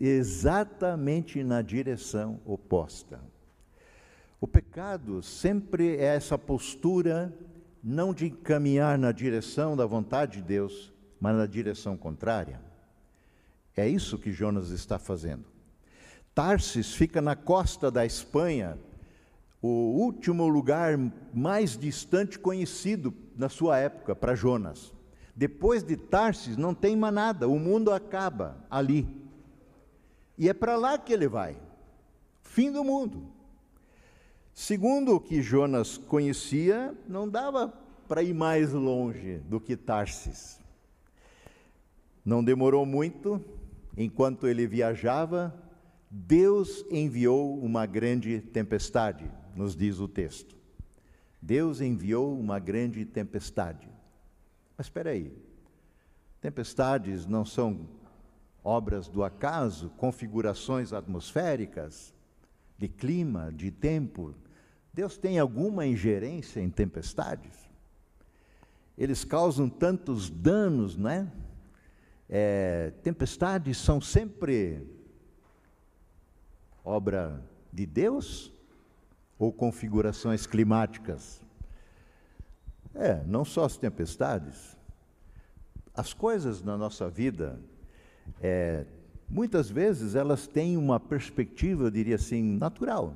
exatamente 0.00 1.42
na 1.42 1.62
direção 1.62 2.40
oposta. 2.44 3.20
O 4.40 4.46
pecado 4.46 5.22
sempre 5.22 5.96
é 5.96 6.16
essa 6.16 6.36
postura 6.36 7.32
não 7.82 8.14
de 8.14 8.30
caminhar 8.30 8.96
na 8.96 9.10
direção 9.10 9.76
da 9.76 9.84
vontade 9.86 10.38
de 10.38 10.42
Deus, 10.42 10.92
mas 11.20 11.36
na 11.36 11.46
direção 11.46 11.96
contrária. 11.96 12.60
É 13.76 13.88
isso 13.88 14.18
que 14.18 14.32
Jonas 14.32 14.70
está 14.70 14.98
fazendo. 14.98 15.44
Tarsis 16.34 16.94
fica 16.94 17.20
na 17.20 17.36
costa 17.36 17.90
da 17.90 18.06
Espanha, 18.06 18.78
o 19.60 19.68
último 19.68 20.48
lugar 20.48 20.98
mais 21.32 21.76
distante 21.76 22.38
conhecido 22.38 23.14
na 23.36 23.48
sua 23.48 23.78
época 23.78 24.14
para 24.16 24.34
Jonas. 24.34 24.92
Depois 25.34 25.82
de 25.82 25.96
Tarsis 25.96 26.56
não 26.56 26.74
tem 26.74 26.96
mais 26.96 27.14
nada, 27.14 27.48
o 27.48 27.58
mundo 27.58 27.92
acaba 27.92 28.56
ali. 28.70 29.21
E 30.36 30.48
é 30.48 30.54
para 30.54 30.76
lá 30.76 30.98
que 30.98 31.12
ele 31.12 31.28
vai. 31.28 31.56
Fim 32.42 32.70
do 32.70 32.82
mundo. 32.82 33.26
Segundo 34.54 35.14
o 35.14 35.20
que 35.20 35.42
Jonas 35.42 35.96
conhecia, 35.96 36.94
não 37.08 37.28
dava 37.28 37.68
para 38.06 38.22
ir 38.22 38.34
mais 38.34 38.72
longe 38.72 39.38
do 39.38 39.60
que 39.60 39.76
Tarsis. 39.76 40.60
Não 42.24 42.44
demorou 42.44 42.84
muito, 42.84 43.42
enquanto 43.96 44.46
ele 44.46 44.66
viajava, 44.66 45.54
Deus 46.10 46.84
enviou 46.90 47.58
uma 47.58 47.86
grande 47.86 48.40
tempestade 48.40 49.30
nos 49.54 49.76
diz 49.76 49.98
o 49.98 50.08
texto. 50.08 50.56
Deus 51.40 51.80
enviou 51.80 52.38
uma 52.38 52.58
grande 52.58 53.04
tempestade. 53.04 53.88
Mas 54.76 54.86
espera 54.86 55.10
aí, 55.10 55.32
tempestades 56.40 57.26
não 57.26 57.44
são 57.44 57.88
obras 58.64 59.08
do 59.08 59.24
acaso, 59.24 59.90
configurações 59.90 60.92
atmosféricas, 60.92 62.14
de 62.78 62.88
clima, 62.88 63.52
de 63.52 63.70
tempo. 63.70 64.34
Deus 64.92 65.16
tem 65.16 65.38
alguma 65.38 65.86
ingerência 65.86 66.60
em 66.60 66.70
tempestades? 66.70 67.70
Eles 68.96 69.24
causam 69.24 69.68
tantos 69.68 70.28
danos, 70.28 70.96
né? 70.96 71.30
É, 72.28 72.92
tempestades 73.02 73.78
são 73.78 74.00
sempre 74.00 74.86
obra 76.84 77.42
de 77.72 77.86
Deus 77.86 78.52
ou 79.38 79.52
configurações 79.52 80.46
climáticas. 80.46 81.42
É, 82.94 83.22
não 83.24 83.44
só 83.44 83.64
as 83.64 83.76
tempestades. 83.76 84.76
As 85.94 86.12
coisas 86.12 86.62
na 86.62 86.76
nossa 86.76 87.08
vida, 87.08 87.60
é, 88.40 88.84
muitas 89.28 89.70
vezes 89.70 90.14
elas 90.14 90.46
têm 90.46 90.76
uma 90.76 90.98
perspectiva, 90.98 91.84
eu 91.84 91.90
diria 91.90 92.16
assim, 92.16 92.56
natural. 92.56 93.14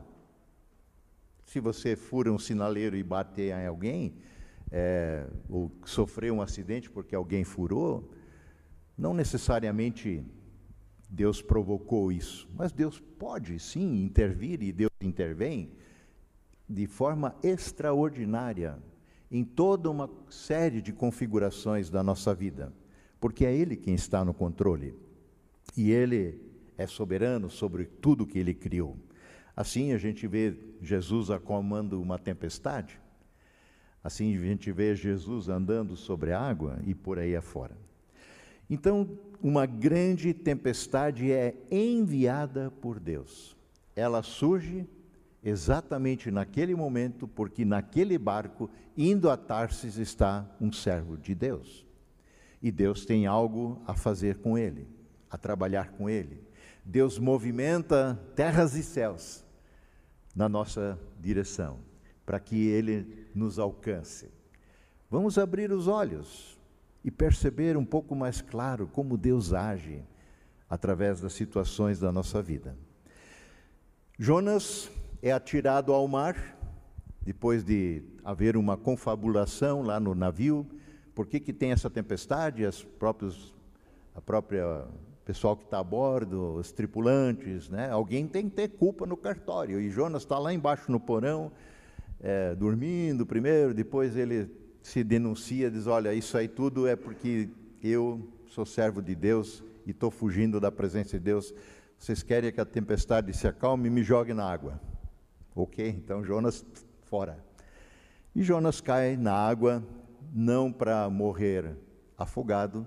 Se 1.44 1.60
você 1.60 1.96
fura 1.96 2.32
um 2.32 2.38
sinaleiro 2.38 2.96
e 2.96 3.02
bater 3.02 3.52
em 3.52 3.66
alguém, 3.66 4.14
é, 4.70 5.26
ou 5.48 5.70
sofrer 5.84 6.32
um 6.32 6.42
acidente 6.42 6.90
porque 6.90 7.14
alguém 7.14 7.44
furou, 7.44 8.10
não 8.96 9.14
necessariamente 9.14 10.24
Deus 11.08 11.40
provocou 11.40 12.10
isso, 12.10 12.48
mas 12.54 12.72
Deus 12.72 13.00
pode 13.18 13.58
sim 13.60 14.02
intervir 14.02 14.62
e 14.62 14.72
Deus 14.72 14.90
intervém 15.00 15.70
de 16.68 16.86
forma 16.86 17.34
extraordinária 17.42 18.78
em 19.30 19.44
toda 19.44 19.90
uma 19.90 20.10
série 20.28 20.80
de 20.80 20.92
configurações 20.92 21.90
da 21.90 22.02
nossa 22.02 22.34
vida, 22.34 22.72
porque 23.20 23.44
é 23.44 23.54
Ele 23.54 23.76
quem 23.76 23.94
está 23.94 24.24
no 24.24 24.34
controle 24.34 24.94
e 25.76 25.90
Ele 25.90 26.40
é 26.76 26.86
soberano 26.86 27.50
sobre 27.50 27.84
tudo 27.84 28.26
que 28.26 28.38
Ele 28.38 28.54
criou. 28.54 28.96
Assim 29.56 29.92
a 29.92 29.98
gente 29.98 30.26
vê 30.26 30.54
Jesus 30.82 31.30
acalmando 31.30 32.00
uma 32.00 32.18
tempestade, 32.18 33.00
assim 34.04 34.36
a 34.36 34.40
gente 34.40 34.70
vê 34.70 34.94
Jesus 34.94 35.48
andando 35.48 35.96
sobre 35.96 36.32
a 36.32 36.40
água 36.40 36.78
e 36.84 36.94
por 36.94 37.18
aí 37.18 37.34
afora. 37.34 37.76
Então, 38.68 39.08
uma 39.40 39.64
grande 39.64 40.34
tempestade 40.34 41.30
é 41.30 41.54
enviada 41.70 42.70
por 42.70 42.98
Deus. 42.98 43.56
Ela 43.94 44.22
surge 44.22 44.86
exatamente 45.42 46.30
naquele 46.30 46.74
momento, 46.74 47.28
porque 47.28 47.64
naquele 47.64 48.18
barco, 48.18 48.68
indo 48.96 49.30
a 49.30 49.36
Tarsis, 49.36 49.96
está 49.96 50.44
um 50.60 50.72
servo 50.72 51.16
de 51.16 51.34
Deus. 51.34 51.85
E 52.62 52.70
Deus 52.70 53.04
tem 53.04 53.26
algo 53.26 53.80
a 53.86 53.94
fazer 53.94 54.38
com 54.38 54.56
ele, 54.56 54.88
a 55.30 55.36
trabalhar 55.36 55.92
com 55.92 56.08
ele. 56.08 56.42
Deus 56.84 57.18
movimenta 57.18 58.18
terras 58.34 58.74
e 58.74 58.82
céus 58.82 59.44
na 60.34 60.48
nossa 60.48 60.98
direção, 61.20 61.78
para 62.24 62.38
que 62.38 62.66
ele 62.68 63.28
nos 63.34 63.58
alcance. 63.58 64.30
Vamos 65.10 65.38
abrir 65.38 65.72
os 65.72 65.88
olhos 65.88 66.58
e 67.04 67.10
perceber 67.10 67.76
um 67.76 67.84
pouco 67.84 68.14
mais 68.14 68.40
claro 68.40 68.86
como 68.86 69.16
Deus 69.16 69.52
age 69.52 70.02
através 70.68 71.20
das 71.20 71.32
situações 71.32 72.00
da 72.00 72.10
nossa 72.10 72.42
vida. 72.42 72.76
Jonas 74.18 74.90
é 75.22 75.30
atirado 75.30 75.92
ao 75.92 76.06
mar, 76.08 76.56
depois 77.22 77.64
de 77.64 78.02
haver 78.24 78.56
uma 78.56 78.76
confabulação 78.76 79.82
lá 79.82 80.00
no 80.00 80.14
navio. 80.14 80.66
Por 81.16 81.26
que, 81.26 81.40
que 81.40 81.50
tem 81.50 81.72
essa 81.72 81.88
tempestade? 81.88 82.66
As 82.66 82.82
próprios, 82.84 83.54
a 84.14 84.20
própria 84.20 84.84
pessoal 85.24 85.56
que 85.56 85.64
está 85.64 85.78
a 85.78 85.82
bordo, 85.82 86.56
os 86.56 86.70
tripulantes, 86.72 87.70
né? 87.70 87.88
Alguém 87.88 88.28
tem 88.28 88.50
que 88.50 88.54
ter 88.54 88.68
culpa 88.68 89.06
no 89.06 89.16
cartório. 89.16 89.80
E 89.80 89.88
Jonas 89.88 90.24
está 90.24 90.38
lá 90.38 90.52
embaixo 90.52 90.92
no 90.92 91.00
porão, 91.00 91.50
é, 92.20 92.54
dormindo 92.54 93.24
primeiro, 93.24 93.72
depois 93.72 94.14
ele 94.14 94.50
se 94.82 95.02
denuncia, 95.02 95.70
diz: 95.70 95.86
Olha, 95.86 96.12
isso 96.12 96.36
aí 96.36 96.46
tudo 96.46 96.86
é 96.86 96.94
porque 96.94 97.48
eu 97.82 98.28
sou 98.48 98.66
servo 98.66 99.00
de 99.00 99.14
Deus 99.14 99.64
e 99.86 99.92
estou 99.92 100.10
fugindo 100.10 100.60
da 100.60 100.70
presença 100.70 101.18
de 101.18 101.24
Deus. 101.24 101.54
Vocês 101.98 102.22
querem 102.22 102.52
que 102.52 102.60
a 102.60 102.66
tempestade 102.66 103.32
se 103.32 103.48
acalme 103.48 103.88
e 103.88 103.90
me 103.90 104.02
jogue 104.02 104.34
na 104.34 104.44
água. 104.44 104.78
Ok? 105.54 105.88
Então 105.88 106.22
Jonas 106.22 106.62
fora. 107.04 107.42
E 108.34 108.42
Jonas 108.42 108.82
cai 108.82 109.16
na 109.16 109.32
água, 109.32 109.82
não 110.32 110.72
para 110.72 111.08
morrer 111.10 111.76
afogado, 112.16 112.86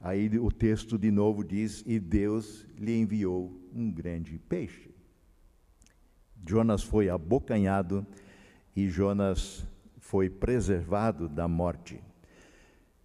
Aí 0.00 0.38
o 0.38 0.50
texto 0.50 0.96
de 0.96 1.10
novo 1.10 1.42
diz: 1.42 1.82
E 1.86 1.98
Deus 1.98 2.66
lhe 2.78 2.96
enviou 2.96 3.60
um 3.74 3.90
grande 3.90 4.38
peixe. 4.38 4.90
Jonas 6.46 6.82
foi 6.82 7.08
abocanhado 7.08 8.06
e 8.76 8.88
Jonas 8.88 9.66
foi 9.98 10.30
preservado 10.30 11.28
da 11.28 11.48
morte. 11.48 12.00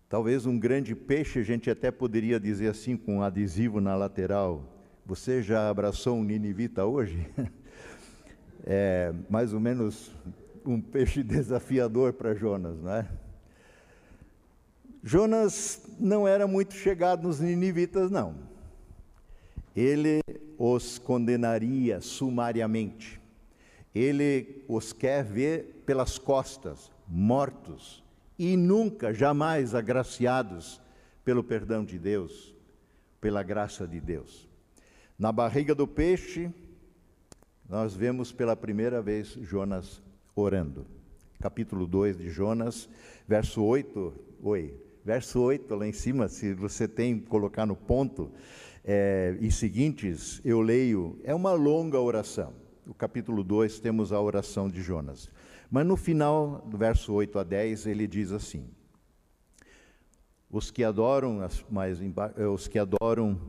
Talvez 0.08 0.45
um 0.45 0.60
grande 0.60 0.93
peixe, 0.95 1.39
a 1.39 1.43
gente 1.43 1.69
até 1.69 1.89
poderia 1.89 2.39
dizer 2.39 2.69
assim, 2.69 2.95
com 2.95 3.17
um 3.17 3.23
adesivo 3.23 3.82
na 3.82 3.95
lateral: 3.95 4.63
Você 5.04 5.41
já 5.41 5.69
abraçou 5.69 6.15
um 6.15 6.23
ninivita 6.23 6.86
hoje? 6.86 7.28
é 8.65 9.12
mais 9.28 9.52
ou 9.52 9.60
menos 9.60 10.15
um 10.63 10.80
peixe 10.80 11.23
desafiador 11.26 12.13
para 12.13 12.36
Jonas, 12.36 12.80
não 12.80 12.93
é? 12.93 13.23
Jonas 15.04 15.82
não 16.00 16.26
era 16.26 16.48
muito 16.48 16.74
chegado 16.76 17.28
nos 17.28 17.42
ninivitas, 17.42 18.10
não. 18.10 18.36
Ele 19.76 20.22
os 20.58 20.98
condenaria 20.98 22.00
sumariamente. 22.00 23.22
Ele 23.94 24.63
os 24.68 24.94
quer 24.94 25.24
ver 25.24 25.84
pelas 25.86 26.18
costas, 26.18 26.89
mortos, 27.06 28.02
e 28.39 28.56
nunca, 28.56 29.13
jamais 29.13 29.76
agraciados 29.76 30.82
pelo 31.24 31.44
perdão 31.44 31.84
de 31.84 32.00
Deus, 32.00 32.56
pela 33.20 33.44
graça 33.44 33.86
de 33.86 34.00
Deus. 34.00 34.48
Na 35.20 35.32
barriga 35.32 35.76
do 35.76 35.88
peixe, 35.88 36.50
nós 37.68 37.94
vemos 37.94 38.32
pela 38.32 38.56
primeira 38.56 39.02
vez 39.02 39.28
Jonas 39.42 40.02
orando. 40.34 40.86
Capítulo 41.39 41.86
2 41.86 42.18
de 42.18 42.30
Jonas, 42.30 42.89
verso 43.28 43.62
8. 43.62 44.13
Oi, 44.42 44.74
verso 45.04 45.42
8 45.42 45.76
lá 45.76 45.88
em 45.88 45.94
cima, 45.94 46.28
se 46.28 46.54
você 46.54 46.88
tem 46.88 47.20
colocar 47.20 47.66
no 47.66 47.76
ponto, 47.76 48.32
é, 48.84 49.38
e 49.39 49.52
seguintes, 49.52 50.42
eu 50.44 50.62
leio, 50.62 51.20
é 51.24 51.34
uma 51.34 51.54
longa 51.54 52.00
oração. 52.00 52.54
O 52.86 52.94
capítulo 52.94 53.44
2 53.44 53.80
temos 53.80 54.12
a 54.12 54.20
oração 54.20 54.70
de 54.70 54.82
Jonas. 54.82 55.30
Mas 55.72 55.86
no 55.86 55.96
final, 55.96 56.62
do 56.68 56.78
verso 56.78 57.13
8 57.13 57.39
a 57.39 57.44
10, 57.44 57.88
ele 57.88 58.06
diz 58.08 58.32
assim: 58.32 58.68
Os 60.52 60.70
que 60.70 60.84
adoram, 60.84 61.39
mais 61.70 62.00
eh, 62.02 62.46
os 62.46 62.68
que 62.68 62.78
adoram 62.78 63.39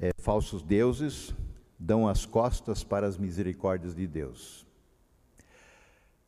é, 0.00 0.10
falsos 0.18 0.62
deuses 0.62 1.34
dão 1.78 2.08
as 2.08 2.24
costas 2.24 2.82
para 2.82 3.06
as 3.06 3.18
misericórdias 3.18 3.94
de 3.94 4.06
Deus. 4.06 4.66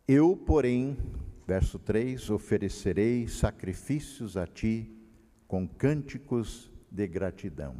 Eu, 0.07 0.37
porém, 0.37 0.97
Verso 1.47 1.79
3: 1.79 2.31
Oferecerei 2.31 3.29
sacrifícios 3.29 4.37
a 4.37 4.47
ti 4.47 4.91
com 5.47 5.67
cânticos 5.67 6.71
de 6.91 7.07
gratidão. 7.07 7.77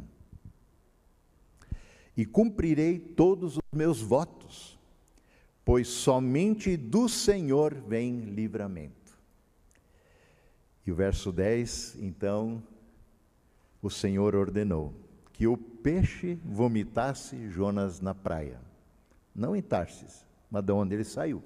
E 2.15 2.25
cumprirei 2.25 2.97
todos 2.97 3.57
os 3.57 3.77
meus 3.77 4.01
votos, 4.01 4.79
pois 5.65 5.87
somente 5.87 6.77
do 6.77 7.09
Senhor 7.09 7.73
vem 7.73 8.21
livramento. 8.21 8.95
E 10.85 10.91
o 10.91 10.95
verso 10.95 11.31
10, 11.33 11.97
então, 11.99 12.63
o 13.81 13.89
Senhor 13.89 14.33
ordenou 14.33 14.93
que 15.33 15.45
o 15.45 15.57
peixe 15.57 16.39
vomitasse 16.45 17.49
Jonas 17.49 17.99
na 17.99 18.15
praia, 18.15 18.59
não 19.35 19.55
em 19.55 19.61
Tarsis, 19.61 20.25
mas 20.49 20.63
de 20.63 20.71
onde 20.71 20.95
ele 20.95 21.03
saiu. 21.03 21.43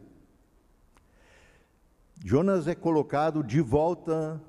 Jonas 2.23 2.67
é 2.67 2.75
colocado 2.75 3.43
de 3.43 3.59
volta 3.61 4.39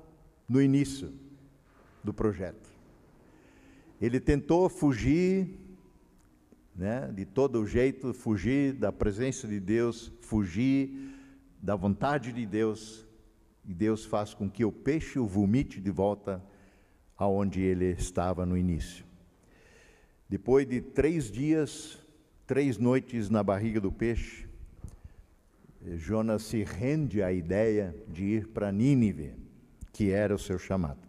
no 0.47 0.61
início 0.61 1.11
do 2.03 2.13
projeto. 2.13 2.69
Ele 3.99 4.19
tentou 4.19 4.69
fugir, 4.69 5.59
né, 6.75 7.11
de 7.11 7.25
todo 7.25 7.65
jeito, 7.65 8.13
fugir 8.13 8.73
da 8.73 8.91
presença 8.91 9.47
de 9.47 9.59
Deus, 9.59 10.11
fugir 10.21 11.15
da 11.59 11.75
vontade 11.75 12.31
de 12.31 12.45
Deus, 12.45 13.07
e 13.65 13.73
Deus 13.73 14.05
faz 14.05 14.33
com 14.33 14.49
que 14.49 14.63
o 14.63 14.71
peixe 14.71 15.17
o 15.17 15.25
vomite 15.25 15.81
de 15.81 15.89
volta 15.89 16.43
aonde 17.17 17.61
ele 17.61 17.91
estava 17.91 18.45
no 18.45 18.57
início. 18.57 19.03
Depois 20.29 20.67
de 20.67 20.81
três 20.81 21.31
dias, 21.31 21.97
três 22.45 22.77
noites 22.77 23.29
na 23.29 23.41
barriga 23.41 23.79
do 23.79 23.91
peixe, 23.91 24.47
Jonas 25.85 26.43
se 26.43 26.63
rende 26.63 27.21
à 27.21 27.31
ideia 27.31 27.95
de 28.07 28.23
ir 28.23 28.47
para 28.47 28.71
Nínive, 28.71 29.35
que 29.91 30.11
era 30.11 30.33
o 30.33 30.39
seu 30.39 30.57
chamado. 30.57 31.07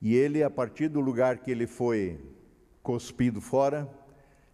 E 0.00 0.14
ele, 0.14 0.42
a 0.42 0.50
partir 0.50 0.88
do 0.88 1.00
lugar 1.00 1.38
que 1.38 1.50
ele 1.50 1.66
foi 1.66 2.18
cuspido 2.82 3.40
fora, 3.40 3.88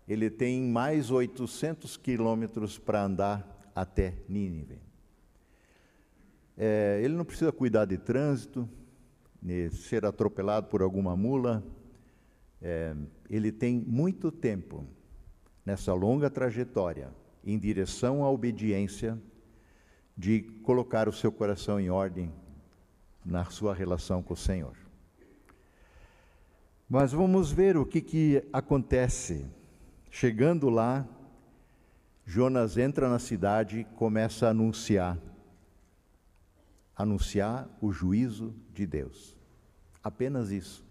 ele 0.06 0.28
tem 0.28 0.62
mais 0.62 1.10
800 1.10 1.96
quilômetros 1.96 2.78
para 2.78 3.02
andar 3.02 3.70
até 3.74 4.14
Nínive. 4.28 4.78
É, 6.56 7.00
ele 7.02 7.14
não 7.14 7.24
precisa 7.24 7.50
cuidar 7.50 7.86
de 7.86 7.96
trânsito, 7.96 8.68
de 9.40 9.70
ser 9.70 10.04
atropelado 10.04 10.66
por 10.66 10.82
alguma 10.82 11.16
mula. 11.16 11.64
É, 12.60 12.94
ele 13.30 13.50
tem 13.52 13.78
muito 13.78 14.30
tempo 14.30 14.84
nessa 15.64 15.94
longa 15.94 16.28
trajetória 16.28 17.10
em 17.50 17.58
direção 17.58 18.22
à 18.22 18.30
obediência, 18.30 19.18
de 20.16 20.42
colocar 20.62 21.08
o 21.08 21.12
seu 21.12 21.32
coração 21.32 21.80
em 21.80 21.88
ordem 21.88 22.30
na 23.24 23.44
sua 23.46 23.74
relação 23.74 24.22
com 24.22 24.34
o 24.34 24.36
Senhor. 24.36 24.76
Mas 26.88 27.12
vamos 27.12 27.50
ver 27.50 27.76
o 27.76 27.86
que, 27.86 28.00
que 28.00 28.44
acontece. 28.52 29.46
Chegando 30.10 30.68
lá, 30.68 31.06
Jonas 32.26 32.76
entra 32.76 33.08
na 33.08 33.18
cidade 33.18 33.80
e 33.80 33.84
começa 33.84 34.46
a 34.46 34.50
anunciar 34.50 35.18
anunciar 36.94 37.68
o 37.80 37.92
juízo 37.92 38.52
de 38.74 38.84
Deus. 38.84 39.36
Apenas 40.02 40.50
isso. 40.50 40.84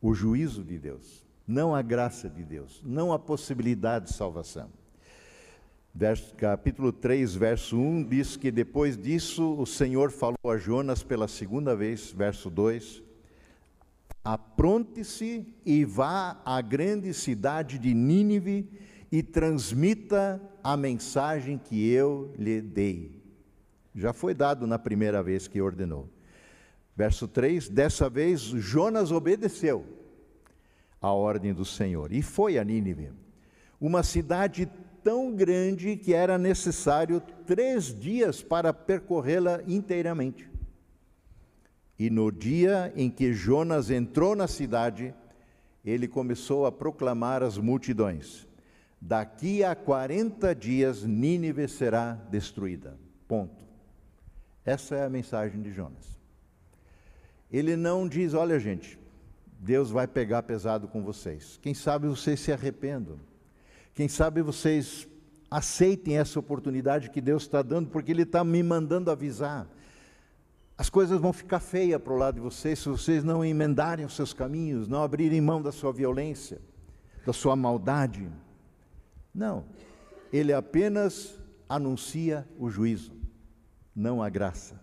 O 0.00 0.14
juízo 0.14 0.62
de 0.62 0.78
Deus, 0.78 1.26
não 1.44 1.74
a 1.74 1.82
graça 1.82 2.30
de 2.30 2.44
Deus, 2.44 2.80
não 2.84 3.12
a 3.12 3.18
possibilidade 3.18 4.06
de 4.06 4.14
salvação. 4.14 4.70
Verso, 5.92 6.34
capítulo 6.36 6.92
3, 6.92 7.34
verso 7.34 7.76
1 7.76 8.04
diz 8.04 8.36
que 8.36 8.50
depois 8.50 8.96
disso 8.96 9.56
o 9.58 9.66
Senhor 9.66 10.10
falou 10.12 10.38
a 10.44 10.56
Jonas 10.56 11.02
pela 11.02 11.26
segunda 11.26 11.74
vez, 11.74 12.12
verso 12.12 12.48
2: 12.48 13.02
Apronte-se 14.24 15.52
e 15.66 15.84
vá 15.84 16.40
à 16.44 16.60
grande 16.60 17.12
cidade 17.12 17.76
de 17.76 17.92
Nínive 17.92 18.70
e 19.10 19.20
transmita 19.22 20.40
a 20.62 20.76
mensagem 20.76 21.58
que 21.58 21.90
eu 21.90 22.32
lhe 22.38 22.60
dei. 22.60 23.20
Já 23.92 24.12
foi 24.12 24.32
dado 24.32 24.68
na 24.68 24.78
primeira 24.78 25.20
vez 25.22 25.48
que 25.48 25.60
ordenou. 25.60 26.08
Verso 26.96 27.26
3: 27.26 27.68
Dessa 27.68 28.08
vez 28.08 28.40
Jonas 28.42 29.10
obedeceu 29.10 29.84
à 31.00 31.10
ordem 31.12 31.52
do 31.52 31.64
Senhor 31.64 32.12
e 32.12 32.22
foi 32.22 32.58
a 32.58 32.64
Nínive, 32.64 33.10
uma 33.80 34.04
cidade 34.04 34.70
tão 35.02 35.34
grande 35.34 35.96
que 35.96 36.14
era 36.14 36.38
necessário 36.38 37.22
três 37.46 37.86
dias 37.98 38.42
para 38.42 38.72
percorrê-la 38.72 39.60
inteiramente. 39.66 40.48
E 41.98 42.08
no 42.08 42.32
dia 42.32 42.92
em 42.96 43.10
que 43.10 43.32
Jonas 43.32 43.90
entrou 43.90 44.34
na 44.34 44.48
cidade, 44.48 45.14
ele 45.84 46.08
começou 46.08 46.64
a 46.64 46.72
proclamar 46.72 47.42
às 47.42 47.58
multidões: 47.58 48.48
Daqui 49.00 49.62
a 49.64 49.74
40 49.74 50.54
dias 50.54 51.02
Nínive 51.04 51.68
será 51.68 52.12
destruída. 52.30 52.98
Ponto. 53.28 53.64
Essa 54.64 54.96
é 54.96 55.04
a 55.04 55.10
mensagem 55.10 55.60
de 55.62 55.72
Jonas. 55.72 56.18
Ele 57.50 57.76
não 57.76 58.06
diz: 58.08 58.34
Olha, 58.34 58.58
gente, 58.58 58.98
Deus 59.58 59.90
vai 59.90 60.06
pegar 60.06 60.42
pesado 60.42 60.88
com 60.88 61.02
vocês. 61.02 61.58
Quem 61.60 61.74
sabe 61.74 62.08
vocês 62.08 62.40
se 62.40 62.52
arrependam. 62.52 63.18
Quem 63.94 64.08
sabe 64.08 64.42
vocês 64.42 65.08
aceitem 65.50 66.16
essa 66.16 66.38
oportunidade 66.38 67.10
que 67.10 67.20
Deus 67.20 67.42
está 67.42 67.60
dando, 67.60 67.90
porque 67.90 68.12
Ele 68.12 68.22
está 68.22 68.44
me 68.44 68.62
mandando 68.62 69.10
avisar. 69.10 69.68
As 70.78 70.88
coisas 70.88 71.20
vão 71.20 71.32
ficar 71.32 71.60
feias 71.60 72.00
para 72.00 72.12
o 72.12 72.16
lado 72.16 72.36
de 72.36 72.40
vocês 72.40 72.78
se 72.78 72.88
vocês 72.88 73.22
não 73.22 73.44
emendarem 73.44 74.06
os 74.06 74.14
seus 74.14 74.32
caminhos, 74.32 74.88
não 74.88 75.02
abrirem 75.02 75.40
mão 75.40 75.60
da 75.60 75.72
sua 75.72 75.92
violência, 75.92 76.60
da 77.26 77.32
sua 77.32 77.54
maldade. 77.54 78.30
Não, 79.34 79.66
ele 80.32 80.52
apenas 80.52 81.38
anuncia 81.68 82.48
o 82.58 82.70
juízo, 82.70 83.12
não 83.94 84.22
a 84.22 84.28
graça. 84.28 84.80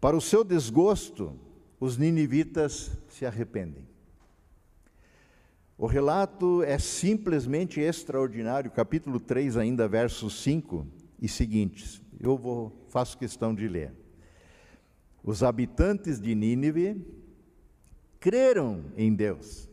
Para 0.00 0.16
o 0.16 0.20
seu 0.20 0.42
desgosto, 0.42 1.38
os 1.78 1.98
ninivitas 1.98 2.90
se 3.08 3.26
arrependem. 3.26 3.89
O 5.82 5.86
relato 5.86 6.62
é 6.62 6.78
simplesmente 6.78 7.80
extraordinário, 7.80 8.70
capítulo 8.70 9.18
3, 9.18 9.56
ainda 9.56 9.88
versos 9.88 10.42
5 10.42 10.86
e 11.18 11.26
seguintes. 11.26 12.02
Eu 12.20 12.36
vou, 12.36 12.84
faço 12.90 13.16
questão 13.16 13.54
de 13.54 13.66
ler. 13.66 13.90
Os 15.24 15.42
habitantes 15.42 16.20
de 16.20 16.34
Nínive 16.34 17.02
creram 18.20 18.84
em 18.94 19.14
Deus. 19.14 19.70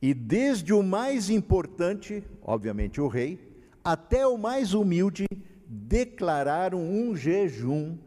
E 0.00 0.14
desde 0.14 0.72
o 0.72 0.84
mais 0.84 1.30
importante, 1.30 2.22
obviamente 2.40 3.00
o 3.00 3.08
rei, 3.08 3.40
até 3.82 4.24
o 4.24 4.38
mais 4.38 4.72
humilde, 4.72 5.26
declararam 5.66 6.80
um 6.80 7.16
jejum 7.16 7.98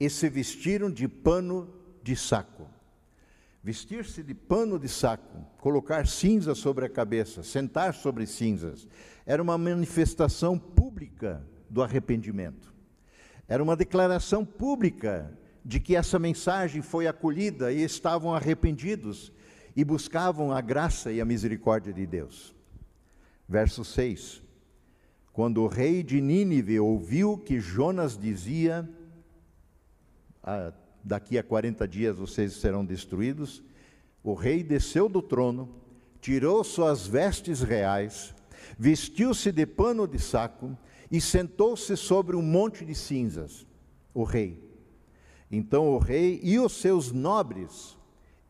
e 0.00 0.10
se 0.10 0.28
vestiram 0.28 0.90
de 0.90 1.06
pano 1.06 1.72
de 2.02 2.16
saco. 2.16 2.77
Vestir-se 3.62 4.22
de 4.22 4.34
pano 4.34 4.78
de 4.78 4.88
saco, 4.88 5.44
colocar 5.58 6.06
cinza 6.06 6.54
sobre 6.54 6.86
a 6.86 6.88
cabeça, 6.88 7.42
sentar 7.42 7.92
sobre 7.92 8.26
cinzas, 8.26 8.86
era 9.26 9.42
uma 9.42 9.58
manifestação 9.58 10.58
pública 10.58 11.44
do 11.68 11.82
arrependimento. 11.82 12.72
Era 13.48 13.62
uma 13.62 13.76
declaração 13.76 14.44
pública 14.44 15.36
de 15.64 15.80
que 15.80 15.96
essa 15.96 16.18
mensagem 16.18 16.82
foi 16.82 17.06
acolhida 17.06 17.72
e 17.72 17.82
estavam 17.82 18.34
arrependidos 18.34 19.32
e 19.74 19.84
buscavam 19.84 20.52
a 20.52 20.60
graça 20.60 21.12
e 21.12 21.20
a 21.20 21.24
misericórdia 21.24 21.92
de 21.92 22.06
Deus. 22.06 22.54
Verso 23.48 23.84
6: 23.84 24.42
Quando 25.32 25.62
o 25.62 25.66
rei 25.66 26.02
de 26.02 26.20
Nínive 26.20 26.78
ouviu 26.78 27.36
que 27.36 27.60
Jonas 27.60 28.16
dizia, 28.16 28.88
ah, 30.42 30.72
daqui 31.02 31.38
a 31.38 31.42
40 31.42 31.86
dias 31.86 32.18
vocês 32.18 32.54
serão 32.54 32.84
destruídos. 32.84 33.62
O 34.22 34.34
rei 34.34 34.62
desceu 34.62 35.08
do 35.08 35.22
trono, 35.22 35.68
tirou 36.20 36.62
suas 36.64 37.06
vestes 37.06 37.60
reais, 37.62 38.34
vestiu-se 38.78 39.52
de 39.52 39.66
pano 39.66 40.06
de 40.06 40.18
saco 40.18 40.76
e 41.10 41.20
sentou-se 41.20 41.96
sobre 41.96 42.36
um 42.36 42.42
monte 42.42 42.84
de 42.84 42.94
cinzas. 42.94 43.66
O 44.12 44.24
rei. 44.24 44.62
Então 45.50 45.88
o 45.88 45.98
rei 45.98 46.40
e 46.42 46.58
os 46.58 46.72
seus 46.72 47.12
nobres 47.12 47.96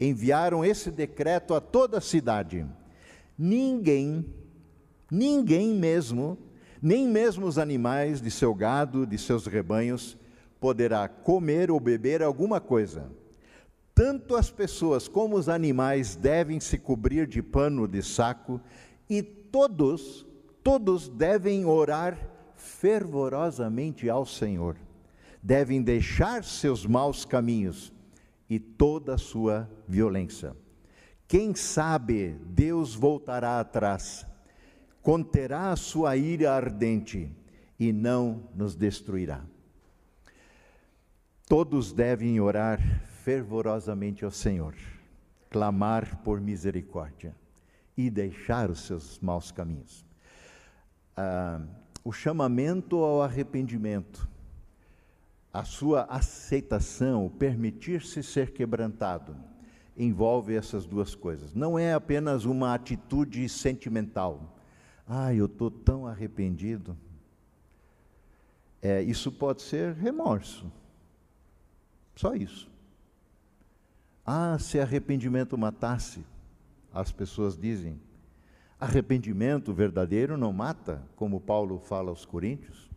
enviaram 0.01 0.65
esse 0.65 0.91
decreto 0.91 1.55
a 1.55 1.61
toda 1.61 1.99
a 1.99 2.01
cidade. 2.01 2.67
Ninguém, 3.37 4.25
ninguém 5.11 5.75
mesmo, 5.75 6.39
nem 6.81 7.07
mesmo 7.07 7.47
os 7.47 7.59
animais 7.59 8.21
de 8.21 8.31
seu 8.31 8.55
gado, 8.55 9.07
de 9.07 9.19
seus 9.19 9.47
rebanhos, 9.47 10.17
poderá 10.61 11.09
comer 11.09 11.71
ou 11.71 11.79
beber 11.79 12.23
alguma 12.23 12.61
coisa. 12.61 13.11
Tanto 13.95 14.37
as 14.37 14.51
pessoas 14.51 15.09
como 15.09 15.37
os 15.37 15.49
animais 15.49 16.15
devem 16.15 16.61
se 16.61 16.79
cobrir 16.79 17.27
de 17.27 17.43
pano 17.43 17.89
de 17.89 18.03
saco, 18.03 18.61
e 19.11 19.23
todos, 19.23 20.27
todos 20.63 21.09
devem 21.09 21.65
orar 21.65 22.17
fervorosamente 22.55 24.09
ao 24.09 24.25
Senhor. 24.25 24.77
Devem 25.43 25.83
deixar 25.83 26.45
seus 26.45 26.85
maus 26.85 27.25
caminhos 27.25 27.93
e 28.49 28.59
toda 28.59 29.15
a 29.15 29.19
sua 29.19 29.69
violência. 29.87 30.57
Quem 31.27 31.55
sabe 31.55 32.37
Deus 32.47 32.95
voltará 32.95 33.61
atrás, 33.61 34.27
conterá 35.03 35.73
a 35.73 35.77
sua 35.77 36.17
ira 36.17 36.53
ardente 36.53 37.31
e 37.79 37.93
não 37.93 38.49
nos 38.55 38.75
destruirá. 38.75 39.45
Todos 41.49 41.95
devem 41.95 42.39
orar 42.41 42.79
fervorosamente 43.25 44.23
ao 44.23 44.31
Senhor, 44.31 44.75
clamar 45.49 46.23
por 46.23 46.43
misericórdia 46.43 47.35
e 47.97 48.11
deixar 48.11 48.71
os 48.71 48.81
seus 48.81 49.19
maus 49.21 49.51
caminhos. 49.51 50.05
Ah, 51.17 51.63
o 52.05 52.13
chamamento 52.13 52.97
ao 52.97 53.23
arrependimento, 53.23 54.29
a 55.51 55.65
sua 55.65 56.03
aceitação, 56.03 57.25
o 57.25 57.31
permitir-se 57.31 58.23
ser 58.23 58.53
quebrantado, 58.53 59.35
envolve 59.97 60.55
essas 60.55 60.85
duas 60.85 61.15
coisas. 61.15 61.55
Não 61.55 61.79
é 61.79 61.95
apenas 61.95 62.45
uma 62.45 62.75
atitude 62.75 63.49
sentimental. 63.49 64.55
Ah, 65.07 65.33
eu 65.33 65.47
estou 65.47 65.71
tão 65.71 66.07
arrependido. 66.07 66.95
É, 68.83 69.01
isso 69.01 69.33
pode 69.33 69.63
ser 69.63 69.95
remorso 69.95 70.71
só 72.19 72.35
isso. 72.35 72.69
Ah, 74.27 74.59
se 74.59 74.81
arrependimento 74.81 75.57
matasse, 75.57 76.27
as 76.93 77.13
pessoas 77.13 77.57
dizem. 77.57 78.01
Arrependimento 78.81 79.73
verdadeiro 79.73 80.37
não 80.37 80.53
mata, 80.53 81.01
como 81.15 81.41
Paulo 81.41 81.79
fala 81.79 82.11
aos 82.11 82.25
Coríntios. 82.25 82.91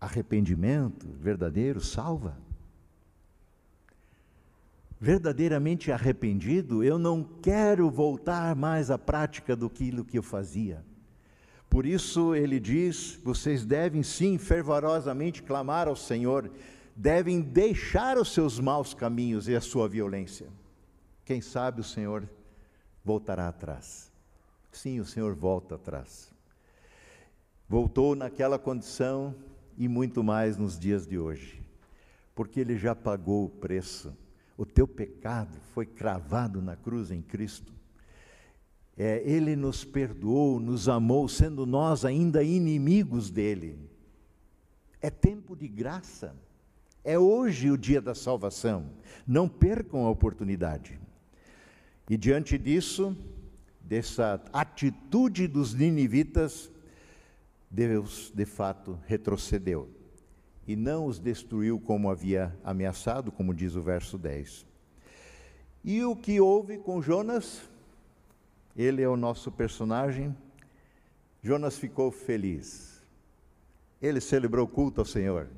Arrependimento 0.00 1.06
verdadeiro 1.20 1.78
salva. 1.78 2.38
Verdadeiramente 4.98 5.92
arrependido, 5.92 6.82
eu 6.82 6.98
não 6.98 7.22
quero 7.22 7.90
voltar 7.90 8.56
mais 8.56 8.90
à 8.90 8.96
prática 8.96 9.54
do 9.54 9.68
que 9.68 9.92
eu 10.14 10.22
fazia. 10.22 10.82
Por 11.68 11.84
isso 11.84 12.34
ele 12.34 12.58
diz: 12.58 13.20
vocês 13.22 13.66
devem 13.66 14.02
sim 14.02 14.38
fervorosamente 14.38 15.42
clamar 15.42 15.86
ao 15.86 15.96
Senhor 15.96 16.50
devem 16.94 17.40
deixar 17.40 18.18
os 18.18 18.32
seus 18.32 18.60
maus 18.60 18.94
caminhos 18.94 19.48
e 19.48 19.54
a 19.54 19.60
sua 19.60 19.88
violência. 19.88 20.48
Quem 21.24 21.40
sabe 21.40 21.80
o 21.80 21.84
Senhor 21.84 22.28
voltará 23.04 23.48
atrás. 23.48 24.12
Sim, 24.70 25.00
o 25.00 25.04
Senhor 25.04 25.34
volta 25.34 25.76
atrás. 25.76 26.32
Voltou 27.68 28.14
naquela 28.14 28.58
condição 28.58 29.34
e 29.76 29.88
muito 29.88 30.22
mais 30.22 30.56
nos 30.56 30.78
dias 30.78 31.06
de 31.06 31.18
hoje, 31.18 31.62
porque 32.34 32.60
Ele 32.60 32.76
já 32.76 32.94
pagou 32.94 33.46
o 33.46 33.50
preço. 33.50 34.14
O 34.56 34.64
teu 34.64 34.86
pecado 34.86 35.58
foi 35.72 35.86
cravado 35.86 36.62
na 36.62 36.76
cruz 36.76 37.10
em 37.10 37.20
Cristo. 37.20 37.72
É, 38.96 39.20
ele 39.28 39.56
nos 39.56 39.84
perdoou, 39.84 40.60
nos 40.60 40.88
amou, 40.88 41.28
sendo 41.28 41.66
nós 41.66 42.04
ainda 42.04 42.44
inimigos 42.44 43.28
dele. 43.28 43.76
É 45.00 45.10
tempo 45.10 45.56
de 45.56 45.66
graça. 45.66 46.36
É 47.04 47.18
hoje 47.18 47.70
o 47.70 47.76
dia 47.76 48.00
da 48.00 48.14
salvação. 48.14 48.90
Não 49.26 49.48
percam 49.48 50.06
a 50.06 50.10
oportunidade. 50.10 50.98
E 52.08 52.16
diante 52.16 52.56
disso, 52.56 53.16
dessa 53.80 54.42
atitude 54.52 55.46
dos 55.46 55.74
ninivitas, 55.74 56.70
Deus 57.70 58.32
de 58.34 58.44
fato 58.44 58.98
retrocedeu 59.06 59.88
e 60.66 60.74
não 60.76 61.06
os 61.06 61.18
destruiu 61.18 61.78
como 61.78 62.10
havia 62.10 62.56
ameaçado, 62.64 63.30
como 63.30 63.52
diz 63.52 63.74
o 63.74 63.82
verso 63.82 64.16
10. 64.16 64.66
E 65.84 66.02
o 66.02 66.16
que 66.16 66.40
houve 66.40 66.78
com 66.78 67.02
Jonas? 67.02 67.68
Ele 68.74 69.02
é 69.02 69.08
o 69.08 69.16
nosso 69.16 69.52
personagem. 69.52 70.34
Jonas 71.42 71.76
ficou 71.76 72.10
feliz. 72.10 73.02
Ele 74.00 74.20
celebrou 74.20 74.66
culto 74.66 75.02
ao 75.02 75.04
Senhor. 75.04 75.48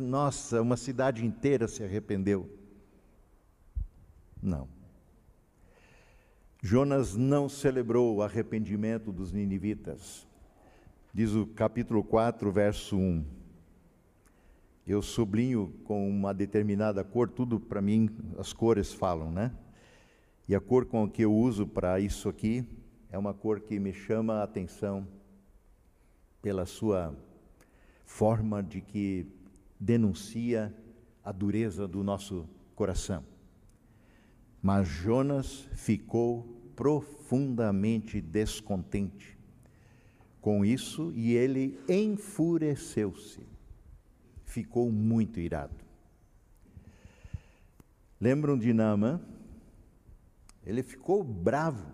Nossa, 0.00 0.62
uma 0.62 0.76
cidade 0.76 1.24
inteira 1.24 1.68
se 1.68 1.84
arrependeu. 1.84 2.48
Não. 4.42 4.66
Jonas 6.62 7.14
não 7.14 7.48
celebrou 7.48 8.16
o 8.16 8.22
arrependimento 8.22 9.12
dos 9.12 9.32
ninivitas. 9.32 10.26
Diz 11.12 11.32
o 11.34 11.46
capítulo 11.46 12.02
4, 12.02 12.50
verso 12.50 12.96
1. 12.96 13.24
Eu 14.86 15.02
sublinho 15.02 15.74
com 15.84 16.08
uma 16.08 16.32
determinada 16.32 17.04
cor, 17.04 17.28
tudo 17.28 17.60
para 17.60 17.82
mim 17.82 18.08
as 18.38 18.52
cores 18.52 18.92
falam, 18.92 19.30
né? 19.30 19.52
E 20.48 20.54
a 20.54 20.60
cor 20.60 20.86
com 20.86 21.08
que 21.08 21.22
eu 21.22 21.32
uso 21.32 21.66
para 21.66 22.00
isso 22.00 22.28
aqui 22.28 22.64
é 23.10 23.18
uma 23.18 23.34
cor 23.34 23.60
que 23.60 23.78
me 23.78 23.92
chama 23.92 24.36
a 24.36 24.42
atenção 24.42 25.06
pela 26.40 26.64
sua 26.64 27.14
forma 28.04 28.62
de 28.62 28.80
que 28.80 29.26
denuncia 29.82 30.72
a 31.24 31.32
dureza 31.32 31.88
do 31.88 32.04
nosso 32.04 32.48
coração. 32.76 33.24
Mas 34.62 34.86
Jonas 34.86 35.68
ficou 35.72 36.44
profundamente 36.76 38.20
descontente 38.20 39.36
com 40.40 40.64
isso 40.64 41.12
e 41.16 41.32
ele 41.32 41.80
enfureceu-se. 41.88 43.40
Ficou 44.44 44.92
muito 44.92 45.40
irado. 45.40 45.84
Lembram 48.20 48.56
de 48.56 48.72
Naamã? 48.72 49.20
Ele 50.64 50.84
ficou 50.84 51.24
bravo 51.24 51.90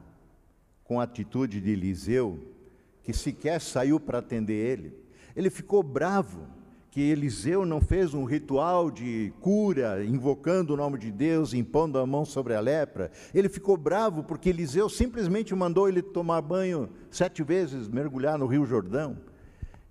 com 0.85 1.01
a 1.01 1.05
atitude 1.05 1.59
de 1.59 1.70
Eliseu, 1.70 2.55
que 3.03 3.14
sequer 3.14 3.62
saiu 3.62 3.98
para 3.98 4.18
atender 4.18 4.53
ele. 4.53 4.94
Ele 5.35 5.48
ficou 5.48 5.83
bravo 5.83 6.58
que 6.90 7.01
Eliseu 7.01 7.66
não 7.66 7.81
fez 7.81 8.14
um 8.14 8.24
ritual 8.24 8.90
de 8.90 9.33
cura, 9.40 10.05
invocando 10.05 10.72
o 10.72 10.77
nome 10.77 10.98
de 10.98 11.12
Deus, 11.12 11.53
impondo 11.53 11.98
a 11.98 12.07
mão 12.07 12.24
sobre 12.24 12.55
a 12.55 12.61
lepra. 12.61 13.11
Ele 13.35 13.48
ficou 13.48 13.77
bravo 13.77 14.24
porque 14.24 14.48
Eliseu 14.48 14.88
simplesmente 14.88 15.55
mandou 15.55 15.88
ele 15.88 16.01
tomar 16.01 16.40
banho 16.40 16.88
sete 17.11 17.42
vezes, 17.42 17.88
mergulhar 17.88 18.38
no 18.38 18.46
Rio 18.46 18.64
Jordão. 18.64 19.18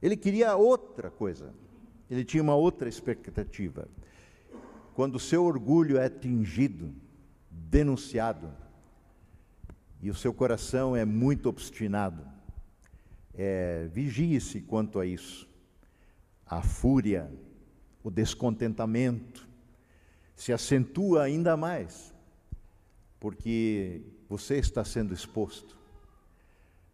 Ele 0.01 0.17
queria 0.17 0.55
outra 0.55 1.11
coisa, 1.11 1.53
ele 2.09 2.25
tinha 2.25 2.41
uma 2.41 2.55
outra 2.55 2.89
expectativa. 2.89 3.87
Quando 4.95 5.15
o 5.15 5.19
seu 5.19 5.45
orgulho 5.45 5.97
é 5.97 6.05
atingido, 6.05 6.91
denunciado, 7.51 8.49
e 10.01 10.09
o 10.09 10.15
seu 10.15 10.33
coração 10.33 10.95
é 10.95 11.05
muito 11.05 11.49
obstinado, 11.49 12.23
é, 13.33 13.87
vigie-se 13.91 14.61
quanto 14.61 14.99
a 14.99 15.05
isso. 15.05 15.47
A 16.49 16.61
fúria, 16.61 17.29
o 18.03 18.09
descontentamento 18.09 19.47
se 20.35 20.53
acentua 20.53 21.23
ainda 21.23 21.57
mais, 21.57 22.13
porque 23.19 24.01
você 24.29 24.57
está 24.57 24.85
sendo 24.85 25.13
exposto. 25.13 25.77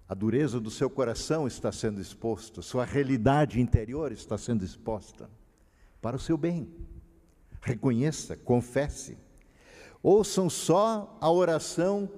A 0.08 0.14
dureza 0.14 0.60
do 0.60 0.72
seu 0.72 0.90
coração 0.90 1.48
está 1.48 1.72
sendo 1.72 2.02
exposta, 2.02 2.62
sua 2.62 2.86
realidade 2.86 3.60
interior 3.60 4.12
está 4.12 4.38
sendo 4.38 4.64
exposta 4.64 5.30
para 6.02 6.16
o 6.16 6.20
seu 6.20 6.38
bem. 6.38 6.68
Reconheça, 7.62 8.36
confesse. 8.36 9.18
Ouçam 10.02 10.50
só 10.50 11.18
a 11.22 11.32
oração 11.32 12.10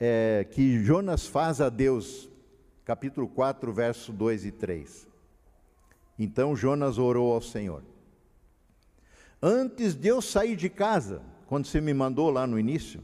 é, 0.00 0.46
que 0.50 0.82
Jonas 0.82 1.26
faz 1.26 1.60
a 1.60 1.68
Deus, 1.68 2.28
capítulo 2.84 3.28
4, 3.28 3.72
verso 3.72 4.12
2 4.12 4.46
e 4.46 4.50
3. 4.50 5.13
Então 6.18 6.54
Jonas 6.54 6.98
orou 6.98 7.32
ao 7.32 7.42
Senhor. 7.42 7.82
Antes 9.42 9.94
de 9.94 10.08
eu 10.08 10.22
sair 10.22 10.56
de 10.56 10.70
casa, 10.70 11.20
quando 11.46 11.66
você 11.66 11.80
me 11.80 11.92
mandou 11.92 12.30
lá 12.30 12.46
no 12.46 12.58
início, 12.58 13.02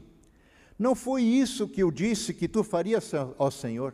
não 0.77 0.95
foi 0.95 1.21
isso 1.21 1.67
que 1.67 1.83
eu 1.83 1.91
disse 1.91 2.33
que 2.33 2.47
tu 2.47 2.63
farias 2.63 3.11
ao 3.13 3.51
Senhor? 3.51 3.93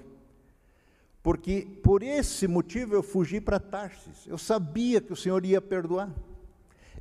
Porque 1.22 1.68
por 1.84 2.02
esse 2.02 2.48
motivo 2.48 2.96
eu 2.96 3.04
fugi 3.04 3.42
para 3.42 3.60
Tarsis. 3.60 4.26
Eu 4.26 4.38
sabia 4.38 5.02
que 5.02 5.12
o 5.12 5.16
Senhor 5.16 5.44
ia 5.44 5.60
perdoar. 5.60 6.10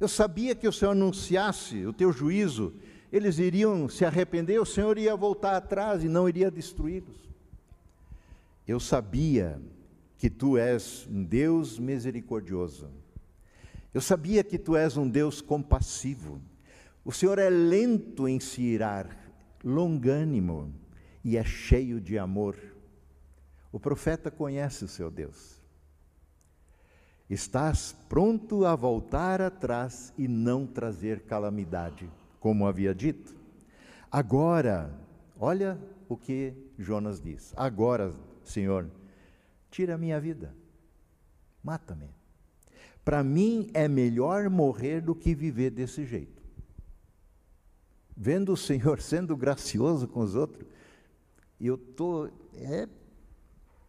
Eu 0.01 0.09
sabia 0.09 0.55
que 0.55 0.67
o 0.67 0.73
Senhor 0.73 0.91
anunciasse 0.91 1.87
o 1.87 1.93
teu 1.93 2.13
juízo, 2.13 2.75
eles 3.13 3.39
iriam 3.39 3.89
se 3.89 4.05
arrepender, 4.05 4.61
o 4.61 4.67
Senhor 4.67 4.99
ia 4.99 5.15
voltar 5.15 5.57
atrás 5.57 6.03
e 6.03 6.09
não 6.09 6.29
iria 6.29 6.51
destruí-los. 6.51 7.17
Eu 8.67 8.81
sabia 8.81 9.61
que 10.19 10.31
tu 10.31 10.57
és 10.57 11.07
um 11.11 11.23
Deus 11.23 11.79
misericordioso. 11.79 12.91
Eu 13.93 14.01
sabia 14.01 14.45
que 14.45 14.59
tu 14.59 14.77
és 14.77 14.97
um 14.97 15.09
Deus 15.09 15.41
compassivo. 15.41 16.41
O 17.05 17.13
Senhor 17.13 17.39
é 17.39 17.49
lento 17.49 18.27
em 18.29 18.41
se 18.41 18.63
irar, 18.63 19.09
longânimo 19.63 20.73
e 21.25 21.37
é 21.37 21.45
cheio 21.45 22.01
de 22.01 22.19
amor. 22.19 22.57
O 23.73 23.81
profeta 23.81 24.31
conhece 24.31 24.85
o 24.85 24.89
seu 24.89 25.11
Deus. 25.11 25.57
Estás 27.29 27.97
pronto 28.09 28.65
a 28.65 28.77
voltar 28.77 29.43
atrás 29.43 30.13
e 30.17 30.29
não 30.29 30.67
trazer 30.67 31.23
calamidade, 31.23 32.09
como 32.39 32.67
havia 32.67 32.95
dito. 32.95 33.35
Agora, 34.11 34.95
olha 35.39 35.79
o 36.09 36.17
que 36.17 36.55
Jonas 36.79 37.21
diz. 37.21 37.53
Agora, 37.57 38.13
Senhor, 38.45 38.89
tira 39.77 39.95
a 39.95 39.99
minha 39.99 40.21
vida, 40.21 40.55
mata-me. 41.63 42.11
Para 43.05 43.23
mim 43.23 43.71
é 43.73 43.87
melhor 43.87 44.49
morrer 44.49 45.01
do 45.01 45.15
que 45.15 45.35
viver 45.35 45.71
desse 45.71 46.05
jeito 46.05 46.37
vendo 48.17 48.53
o 48.53 48.57
Senhor 48.57 49.01
sendo 49.03 49.37
gracioso 49.37 50.09
com 50.09 50.21
os 50.21 50.35
outros, 50.35 50.67
eu 51.61 51.75
estou 51.75 52.31
é, 52.55 52.89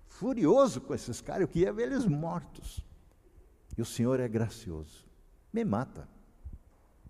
furioso 0.08 0.82
com 0.82 0.94
esses 0.94 1.22
caras, 1.22 1.44
eu 1.44 1.48
queria 1.48 1.72
ver 1.72 1.84
eles 1.84 2.06
mortos. 2.06 2.86
E 3.78 3.82
o 3.82 3.86
Senhor 3.86 4.20
é 4.20 4.28
gracioso, 4.28 5.06
me 5.54 5.64
mata. 5.64 6.08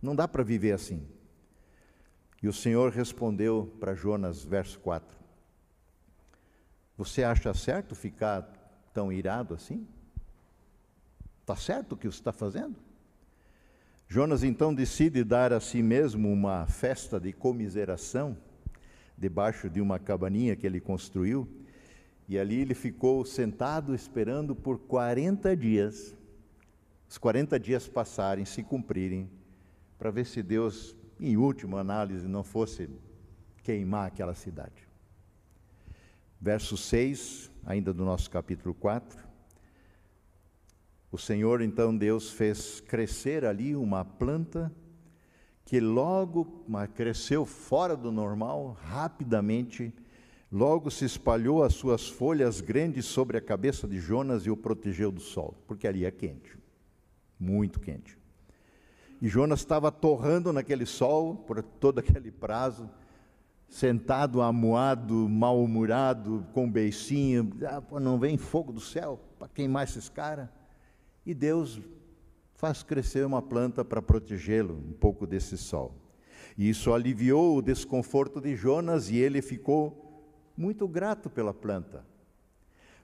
Não 0.02 0.16
dá 0.16 0.28
para 0.28 0.44
viver 0.44 0.74
assim. 0.74 1.08
E 2.44 2.48
o 2.48 2.54
Senhor 2.54 2.92
respondeu 2.92 3.74
para 3.80 3.96
Jonas, 3.96 4.44
verso 4.44 4.80
4: 4.80 5.18
Você 6.98 7.24
acha 7.24 7.54
certo 7.54 7.96
ficar 7.96 8.42
tão 8.98 9.14
irado 9.14 9.54
assim? 9.54 9.86
Está 11.42 11.56
certo 11.56 11.92
o 11.92 11.96
que 11.96 12.08
está 12.08 12.34
fazendo? 12.34 12.76
Jonas 14.08 14.44
então 14.44 14.74
decide 14.74 15.24
dar 15.24 15.54
a 15.54 15.60
si 15.60 15.84
mesmo 15.84 16.34
uma 16.34 16.66
festa 16.66 17.20
de 17.20 17.32
comiseração, 17.32 18.36
debaixo 19.16 19.70
de 19.70 19.80
uma 19.80 20.00
cabaninha 20.00 20.56
que 20.56 20.66
ele 20.66 20.82
construiu, 20.82 21.48
e 22.28 22.40
ali 22.40 22.60
ele 22.60 22.74
ficou 22.74 23.24
sentado 23.24 23.94
esperando 23.94 24.56
por 24.56 24.80
40 24.80 25.56
dias, 25.56 26.16
os 27.08 27.20
40 27.20 27.60
dias 27.60 27.88
passarem, 27.88 28.46
se 28.46 28.64
cumprirem, 28.64 29.30
para 30.00 30.10
ver 30.10 30.26
se 30.26 30.42
Deus, 30.42 30.96
em 31.20 31.38
última 31.38 31.80
análise, 31.80 32.28
não 32.28 32.44
fosse 32.44 32.90
queimar 33.62 34.08
aquela 34.08 34.34
cidade. 34.34 34.88
Verso 36.42 36.76
6, 36.76 37.52
ainda 37.68 37.94
do 37.94 38.06
nosso 38.06 38.32
capítulo 38.32 38.74
4. 38.74 39.28
O 41.12 41.18
Senhor, 41.18 41.62
então, 41.62 41.96
Deus 41.96 42.32
fez 42.32 42.80
crescer 42.80 43.44
ali 43.44 43.76
uma 43.76 44.06
planta 44.06 44.74
que 45.66 45.82
logo 45.82 46.66
cresceu 46.96 47.46
fora 47.46 47.98
do 47.98 48.10
normal, 48.10 48.78
rapidamente, 48.86 49.94
logo 50.50 50.90
se 50.90 51.04
espalhou 51.04 51.62
as 51.62 51.74
suas 51.74 52.08
folhas 52.08 52.62
grandes 52.62 53.06
sobre 53.06 53.38
a 53.38 53.42
cabeça 53.42 53.86
de 53.86 54.00
Jonas 54.00 54.46
e 54.46 54.50
o 54.50 54.56
protegeu 54.56 55.12
do 55.12 55.20
sol, 55.20 55.54
porque 55.68 55.88
ali 55.88 56.06
é 56.06 56.12
quente, 56.12 56.58
muito 57.38 57.82
quente. 57.82 58.18
E 59.22 59.28
Jonas 59.28 59.60
estava 59.60 59.92
torrando 59.92 60.54
naquele 60.54 60.86
sol 60.86 61.36
por 61.36 61.62
todo 61.62 62.00
aquele 62.00 62.32
prazo, 62.32 62.90
sentado, 63.70 64.42
amuado, 64.42 65.28
mal-humorado, 65.28 66.46
com 66.54 66.70
beicinho, 66.70 67.52
ah, 67.66 68.00
não 68.00 68.18
vem 68.18 68.38
fogo 68.38 68.72
do 68.72 68.80
céu 68.80 69.20
para 69.38 69.48
queimar 69.48 69.84
esses 69.84 70.10
caras. 70.10 70.50
E 71.26 71.34
Deus 71.34 71.80
faz 72.56 72.82
crescer 72.82 73.26
uma 73.26 73.42
planta 73.42 73.84
para 73.84 74.02
protegê-lo 74.02 74.76
um 74.76 74.94
pouco 74.94 75.28
desse 75.28 75.58
sol. 75.58 75.94
E 76.58 76.70
isso 76.70 76.94
aliviou 76.94 77.58
o 77.58 77.62
desconforto 77.62 78.42
de 78.42 78.56
Jonas 78.56 79.10
e 79.10 79.18
ele 79.18 79.42
ficou 79.42 80.08
muito 80.58 80.88
grato 80.88 81.30
pela 81.30 81.54
planta. 81.54 82.04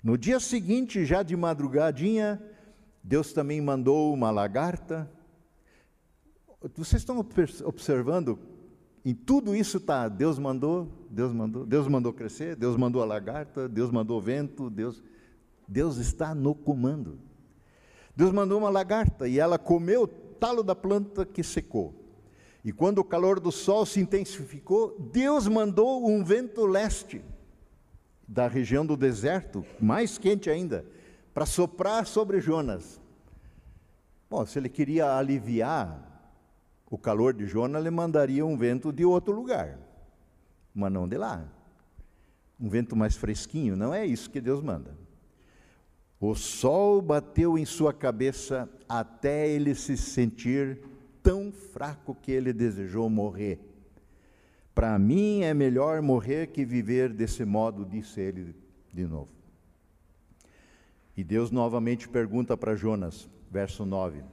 No 0.03 0.17
dia 0.17 0.39
seguinte, 0.39 1.05
já 1.05 1.21
de 1.21 1.35
madrugadinha, 1.35 2.41
Deus 3.03 3.31
também 3.31 3.61
mandou 3.61 4.11
uma 4.11 4.31
lagarta. 4.31 5.09
Vocês 6.75 7.01
estão 7.01 7.19
observando? 7.63 8.39
Em 9.05 9.13
tudo 9.13 9.53
isso 9.53 9.77
está, 9.77 10.07
Deus 10.07 10.39
mandou, 10.39 10.87
Deus 11.09 11.33
mandou, 11.33 11.65
Deus 11.65 11.87
mandou 11.87 12.13
crescer, 12.13 12.55
Deus 12.55 12.77
mandou 12.77 13.01
a 13.01 13.05
lagarta, 13.05 13.67
Deus 13.67 13.91
mandou 13.91 14.17
o 14.17 14.21
vento, 14.21 14.69
Deus, 14.69 15.03
Deus 15.67 15.97
está 15.97 16.33
no 16.33 16.55
comando. 16.55 17.19
Deus 18.15 18.31
mandou 18.31 18.59
uma 18.59 18.69
lagarta 18.69 19.27
e 19.27 19.39
ela 19.39 19.59
comeu 19.59 20.03
o 20.03 20.07
talo 20.07 20.63
da 20.63 20.73
planta 20.73 21.25
que 21.25 21.43
secou. 21.43 21.93
E 22.63 22.71
quando 22.71 22.99
o 22.99 23.03
calor 23.03 23.41
do 23.41 23.51
sol 23.51 23.85
se 23.85 23.99
intensificou, 23.99 24.97
Deus 25.11 25.49
mandou 25.49 26.07
um 26.07 26.23
vento 26.23 26.65
leste 26.65 27.21
da 28.25 28.47
região 28.47 28.85
do 28.85 28.95
deserto, 28.95 29.65
mais 29.81 30.17
quente 30.17 30.49
ainda, 30.49 30.85
para 31.33 31.45
soprar 31.45 32.05
sobre 32.05 32.39
Jonas. 32.39 33.01
Bom, 34.29 34.45
se 34.45 34.57
ele 34.57 34.69
queria 34.69 35.17
aliviar 35.17 36.12
o 36.93 36.97
calor 36.99 37.33
de 37.33 37.47
Jonas, 37.47 37.81
ele 37.81 37.89
mandaria 37.89 38.45
um 38.45 38.55
vento 38.55 38.93
de 38.93 39.03
outro 39.03 39.33
lugar, 39.33 39.79
mas 40.75 40.91
não 40.91 41.07
de 41.07 41.17
lá. 41.17 41.43
Um 42.59 42.69
vento 42.69 42.95
mais 42.95 43.15
fresquinho, 43.15 43.75
não 43.75 43.91
é 43.91 44.05
isso 44.05 44.29
que 44.29 44.39
Deus 44.39 44.61
manda. 44.61 44.95
O 46.19 46.35
sol 46.35 47.01
bateu 47.01 47.57
em 47.57 47.65
sua 47.65 47.91
cabeça 47.91 48.69
até 48.87 49.49
ele 49.49 49.73
se 49.73 49.97
sentir 49.97 50.81
tão 51.23 51.51
fraco 51.51 52.13
que 52.13 52.31
ele 52.31 52.53
desejou 52.53 53.09
morrer. 53.09 53.59
Para 54.75 54.99
mim 54.99 55.41
é 55.41 55.51
melhor 55.51 55.99
morrer 55.99 56.51
que 56.51 56.63
viver 56.63 57.11
desse 57.11 57.43
modo, 57.43 57.87
disse 57.87 58.21
ele 58.21 58.55
de 58.93 59.07
novo. 59.07 59.31
E 61.17 61.23
Deus 61.23 61.49
novamente 61.49 62.07
pergunta 62.07 62.55
para 62.55 62.75
Jonas, 62.75 63.27
verso 63.49 63.83
9: 63.83 64.23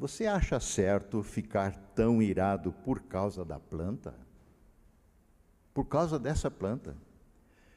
Você 0.00 0.26
acha 0.26 0.58
certo 0.58 1.22
ficar 1.22 1.76
tão 1.94 2.22
irado 2.22 2.72
por 2.72 3.02
causa 3.02 3.44
da 3.44 3.60
planta? 3.60 4.14
Por 5.74 5.84
causa 5.84 6.18
dessa 6.18 6.50
planta? 6.50 6.96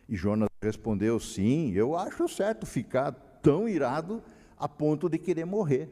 E 0.08 0.16
Jonas 0.16 0.48
respondeu: 0.62 1.20
Sim, 1.20 1.74
eu 1.74 1.98
acho 1.98 2.30
certo 2.30 2.66
ficar 2.66 3.12
tão 3.42 3.68
irado 3.68 4.24
a 4.58 4.70
ponto 4.70 5.10
de 5.10 5.20
querer 5.20 5.44
morrer. 5.44 5.90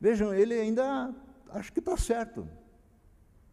Vejam, 0.00 0.32
ele 0.32 0.54
ainda 0.54 1.12
acho 1.50 1.72
que 1.72 1.80
está 1.80 1.96
certo 1.96 2.46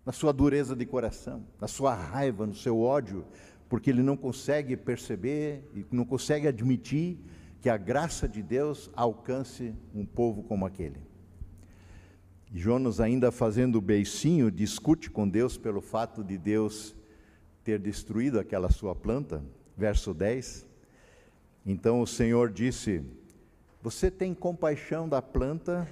na 0.06 0.12
sua 0.12 0.32
dureza 0.32 0.76
de 0.76 0.86
coração, 0.86 1.44
na 1.60 1.68
sua 1.68 1.96
raiva, 1.96 2.46
no 2.46 2.54
seu 2.54 2.80
ódio, 2.80 3.26
porque 3.68 3.90
ele 3.90 4.04
não 4.04 4.16
consegue 4.16 4.78
perceber 4.78 5.68
e 5.74 5.84
não 5.92 6.06
consegue 6.06 6.48
admitir 6.48 7.18
que 7.60 7.68
a 7.68 7.78
graça 7.78 8.30
de 8.30 8.44
Deus 8.44 8.92
alcance 8.96 9.74
um 9.92 10.06
povo 10.06 10.44
como 10.44 10.68
aquele. 10.68 11.09
Jonas, 12.54 13.00
ainda 13.00 13.32
fazendo 13.32 13.76
o 13.78 13.82
beicinho, 13.82 14.50
discute 14.50 15.10
com 15.12 15.30
Deus 15.30 15.58
pelo 15.58 15.82
fato 15.82 16.24
de 16.24 16.38
Deus 16.38 16.96
ter 17.64 17.78
destruído 17.78 18.40
aquela 18.40 18.72
sua 18.72 18.96
planta. 18.96 19.44
Verso 19.78 20.14
10. 20.14 20.66
Então 21.66 22.02
o 22.02 22.08
Senhor 22.08 22.50
disse: 22.50 23.04
Você 23.84 24.10
tem 24.10 24.34
compaixão 24.34 25.08
da 25.08 25.22
planta, 25.22 25.88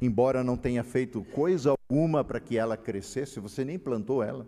embora 0.00 0.44
não 0.44 0.56
tenha 0.56 0.84
feito 0.84 1.22
coisa 1.24 1.74
alguma 1.90 2.22
para 2.22 2.38
que 2.38 2.56
ela 2.56 2.76
crescesse, 2.76 3.40
você 3.40 3.64
nem 3.64 3.78
plantou 3.78 4.22
ela. 4.22 4.46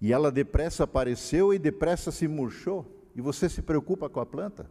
E 0.00 0.12
ela 0.12 0.32
depressa 0.32 0.82
apareceu 0.82 1.54
e 1.54 1.58
depressa 1.58 2.10
se 2.10 2.26
murchou, 2.26 2.84
e 3.14 3.20
você 3.20 3.48
se 3.48 3.62
preocupa 3.62 4.08
com 4.08 4.18
a 4.18 4.26
planta. 4.26 4.68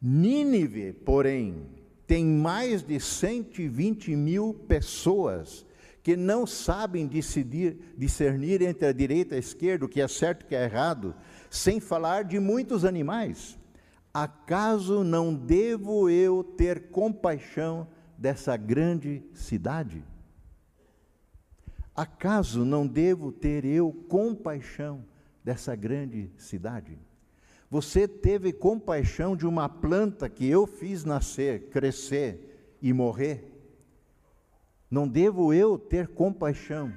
Nínive, 0.00 0.94
porém, 0.94 1.66
tem 2.10 2.26
mais 2.26 2.82
de 2.82 2.98
120 2.98 4.16
mil 4.16 4.52
pessoas 4.52 5.64
que 6.02 6.16
não 6.16 6.44
sabem 6.44 7.06
decidir, 7.06 7.94
discernir 7.96 8.60
entre 8.62 8.88
a 8.88 8.92
direita 8.92 9.34
e 9.34 9.36
a 9.36 9.38
esquerda, 9.38 9.84
o 9.84 9.88
que 9.88 10.00
é 10.00 10.08
certo 10.08 10.42
e 10.42 10.44
o 10.44 10.48
que 10.48 10.56
é 10.56 10.64
errado, 10.64 11.14
sem 11.48 11.78
falar 11.78 12.24
de 12.24 12.40
muitos 12.40 12.84
animais. 12.84 13.56
Acaso 14.12 15.04
não 15.04 15.32
devo 15.32 16.10
eu 16.10 16.42
ter 16.42 16.90
compaixão 16.90 17.86
dessa 18.18 18.56
grande 18.56 19.22
cidade? 19.32 20.02
Acaso 21.94 22.64
não 22.64 22.88
devo 22.88 23.30
ter 23.30 23.64
eu 23.64 23.92
compaixão 24.08 25.04
dessa 25.44 25.76
grande 25.76 26.28
cidade? 26.36 26.98
Você 27.70 28.08
teve 28.08 28.52
compaixão 28.52 29.36
de 29.36 29.46
uma 29.46 29.68
planta 29.68 30.28
que 30.28 30.44
eu 30.44 30.66
fiz 30.66 31.04
nascer, 31.04 31.68
crescer 31.68 32.76
e 32.82 32.92
morrer? 32.92 33.44
Não 34.90 35.06
devo 35.06 35.54
eu 35.54 35.78
ter 35.78 36.08
compaixão 36.08 36.92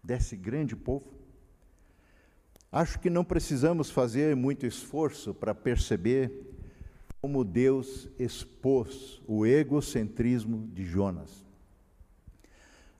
desse 0.00 0.36
grande 0.36 0.76
povo? 0.76 1.12
Acho 2.70 3.00
que 3.00 3.10
não 3.10 3.24
precisamos 3.24 3.90
fazer 3.90 4.36
muito 4.36 4.64
esforço 4.64 5.34
para 5.34 5.52
perceber 5.52 6.30
como 7.20 7.42
Deus 7.42 8.08
expôs 8.16 9.20
o 9.26 9.44
egocentrismo 9.44 10.68
de 10.72 10.84
Jonas. 10.84 11.44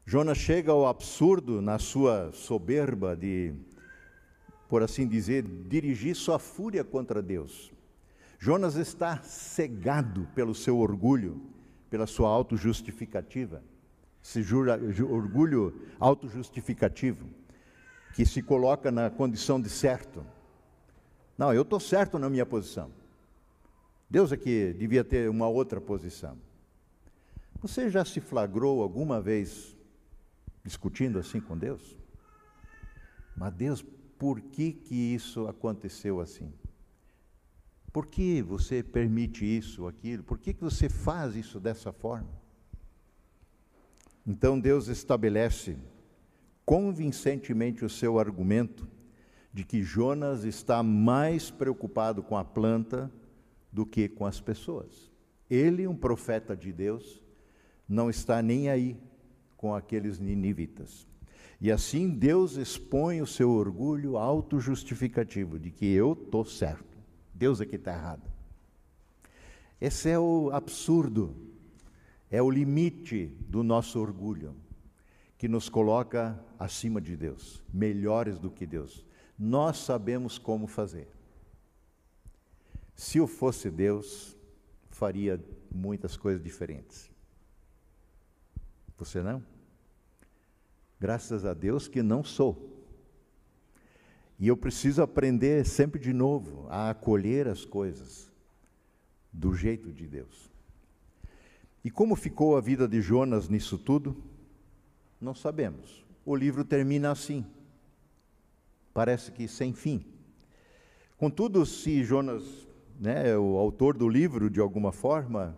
Jonas 0.05 0.39
chega 0.39 0.73
ao 0.73 0.89
absurdo 0.89 1.63
na 1.63 1.79
sua 1.79 2.33
soberba 2.33 3.15
de 3.15 3.55
por 4.69 4.83
assim 4.83 5.09
dizer, 5.09 5.43
dirigir 5.43 6.15
sua 6.15 6.39
fúria 6.39 6.85
contra 6.85 7.23
Deus. 7.23 7.73
Jonas 8.39 8.77
está 8.77 9.21
cegado 9.23 10.29
pelo 10.35 10.55
seu 10.55 10.79
orgulho, 10.79 11.41
pela 11.91 12.07
sua 12.07 12.29
autojustificativa, 12.29 13.63
esse 14.23 14.43
jura, 14.43 14.79
orgulho 15.09 15.75
autojustificativo, 15.99 17.27
que 18.15 18.27
se 18.27 18.43
coloca 18.43 18.91
na 18.91 19.09
condição 19.09 19.61
de 19.61 19.71
certo. 19.71 20.25
Não, 21.37 21.53
eu 21.53 21.63
estou 21.63 21.81
certo 21.81 22.19
na 22.19 22.29
minha 22.29 22.45
posição. 22.45 22.91
Deus 24.11 24.33
é 24.33 24.37
que 24.37 24.73
devia 24.75 25.03
ter 25.03 25.31
uma 25.31 25.49
outra 25.49 25.81
posição. 25.81 26.37
Você 27.61 27.91
já 27.91 28.05
se 28.05 28.21
flagrou 28.21 28.83
alguma 28.83 29.21
vez 29.21 29.77
discutindo 30.65 31.19
assim 31.19 31.41
com 31.41 31.57
Deus? 31.57 31.97
Mas 33.37 33.53
Deus 33.55 33.85
por 34.19 34.41
que, 34.41 34.73
que 34.73 34.95
isso 34.95 35.47
aconteceu 35.47 36.21
assim? 36.21 36.53
Por 37.93 38.07
que 38.07 38.43
você 38.43 38.83
permite 38.83 39.45
isso, 39.45 39.87
aquilo? 39.87 40.23
Por 40.23 40.39
que, 40.39 40.53
que 40.53 40.63
você 40.63 40.89
faz 40.89 41.37
isso 41.37 41.59
dessa 41.59 41.93
forma? 41.93 42.29
Então 44.27 44.61
Deus 44.61 44.89
estabelece 44.89 45.77
convincentemente 46.65 47.85
o 47.85 47.89
seu 47.89 48.19
argumento 48.19 48.87
de 49.55 49.65
que 49.65 49.83
Jonas 49.83 50.45
está 50.45 50.83
mais 50.83 51.51
preocupado 51.51 52.23
com 52.23 52.37
a 52.37 52.45
planta 52.45 53.11
do 53.73 53.87
que 53.87 54.09
com 54.09 54.27
as 54.27 54.41
pessoas. 54.41 55.11
Ele, 55.49 55.87
um 55.87 55.97
profeta 55.97 56.55
de 56.55 56.73
Deus, 56.73 57.23
não 57.89 58.11
está 58.11 58.43
nem 58.43 58.69
aí 58.69 59.01
com 59.57 59.75
aqueles 59.75 60.19
ninivitas. 60.19 61.07
E 61.61 61.73
assim 61.73 62.09
Deus 62.09 62.57
expõe 62.57 63.21
o 63.21 63.27
seu 63.27 63.51
orgulho 63.51 64.17
autojustificativo 64.17 65.59
de 65.59 65.71
que 65.71 65.87
eu 65.87 66.13
estou 66.13 66.45
certo, 66.45 66.97
Deus 67.35 67.61
é 67.61 67.67
que 67.67 67.77
está 67.77 67.93
errado. 67.93 68.23
Esse 69.81 70.11
é 70.11 70.19
o 70.19 70.51
absurdo, 70.53 71.35
é 72.31 72.41
o 72.41 72.51
limite 72.51 73.27
do 73.49 73.63
nosso 73.63 73.99
orgulho, 74.01 74.55
que 75.37 75.49
nos 75.49 75.69
coloca 75.69 76.39
acima 76.59 77.01
de 77.01 77.17
Deus, 77.17 77.63
melhores 77.73 78.39
do 78.39 78.51
que 78.51 78.67
Deus. 78.67 79.05
Nós 79.39 79.79
sabemos 79.79 80.37
como 80.37 80.67
fazer. 80.67 81.09
Se 82.95 83.19
eu 83.19 83.29
fosse 83.29 83.71
Deus, 83.71 84.37
faria 84.91 85.41
muitas 85.71 86.17
coisas 86.17 86.43
diferentes. 86.43 87.09
Você 88.97 89.23
não? 89.23 89.41
Graças 91.01 91.45
a 91.45 91.55
Deus 91.55 91.87
que 91.87 92.03
não 92.03 92.25
sou. 92.25 92.69
E 94.39 94.49
eu 94.49 94.57
preciso 94.57 95.03
aprender 95.03 95.65
sempre 95.67 96.01
de 96.01 96.13
novo 96.13 96.67
a 96.69 96.91
acolher 96.91 97.49
as 97.49 97.65
coisas 97.65 98.31
do 99.33 99.55
jeito 99.55 99.93
de 99.93 100.07
Deus. 100.07 100.51
E 101.85 101.91
como 101.91 102.17
ficou 102.17 102.57
a 102.57 102.61
vida 102.61 102.87
de 102.87 103.01
Jonas 103.01 103.49
nisso 103.49 103.79
tudo? 103.79 104.17
Não 105.21 105.35
sabemos. 105.35 106.05
O 106.25 106.37
livro 106.37 106.65
termina 106.65 107.11
assim. 107.11 107.45
Parece 108.93 109.33
que 109.33 109.49
sem 109.49 109.73
fim. 109.73 110.05
Contudo, 111.17 111.65
se 111.67 112.05
Jonas, 112.05 112.69
né, 112.99 113.37
o 113.37 113.57
autor 113.57 113.97
do 113.97 114.09
livro, 114.09 114.51
de 114.51 114.61
alguma 114.61 114.93
forma, 114.93 115.57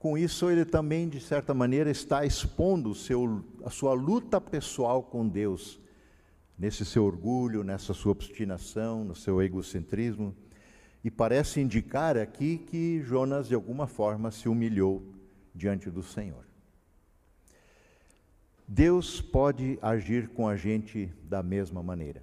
com 0.00 0.16
isso, 0.16 0.48
ele 0.48 0.64
também, 0.64 1.10
de 1.10 1.20
certa 1.20 1.52
maneira, 1.52 1.90
está 1.90 2.24
expondo 2.24 2.94
seu, 2.94 3.44
a 3.62 3.68
sua 3.68 3.92
luta 3.92 4.40
pessoal 4.40 5.02
com 5.02 5.28
Deus, 5.28 5.78
nesse 6.58 6.86
seu 6.86 7.04
orgulho, 7.04 7.62
nessa 7.62 7.92
sua 7.92 8.12
obstinação, 8.12 9.04
no 9.04 9.14
seu 9.14 9.42
egocentrismo. 9.42 10.34
E 11.04 11.10
parece 11.10 11.60
indicar 11.60 12.16
aqui 12.16 12.56
que 12.56 13.02
Jonas, 13.02 13.46
de 13.46 13.54
alguma 13.54 13.86
forma, 13.86 14.30
se 14.30 14.48
humilhou 14.48 15.04
diante 15.54 15.90
do 15.90 16.02
Senhor. 16.02 16.46
Deus 18.66 19.20
pode 19.20 19.78
agir 19.82 20.28
com 20.28 20.48
a 20.48 20.56
gente 20.56 21.12
da 21.24 21.42
mesma 21.42 21.82
maneira. 21.82 22.22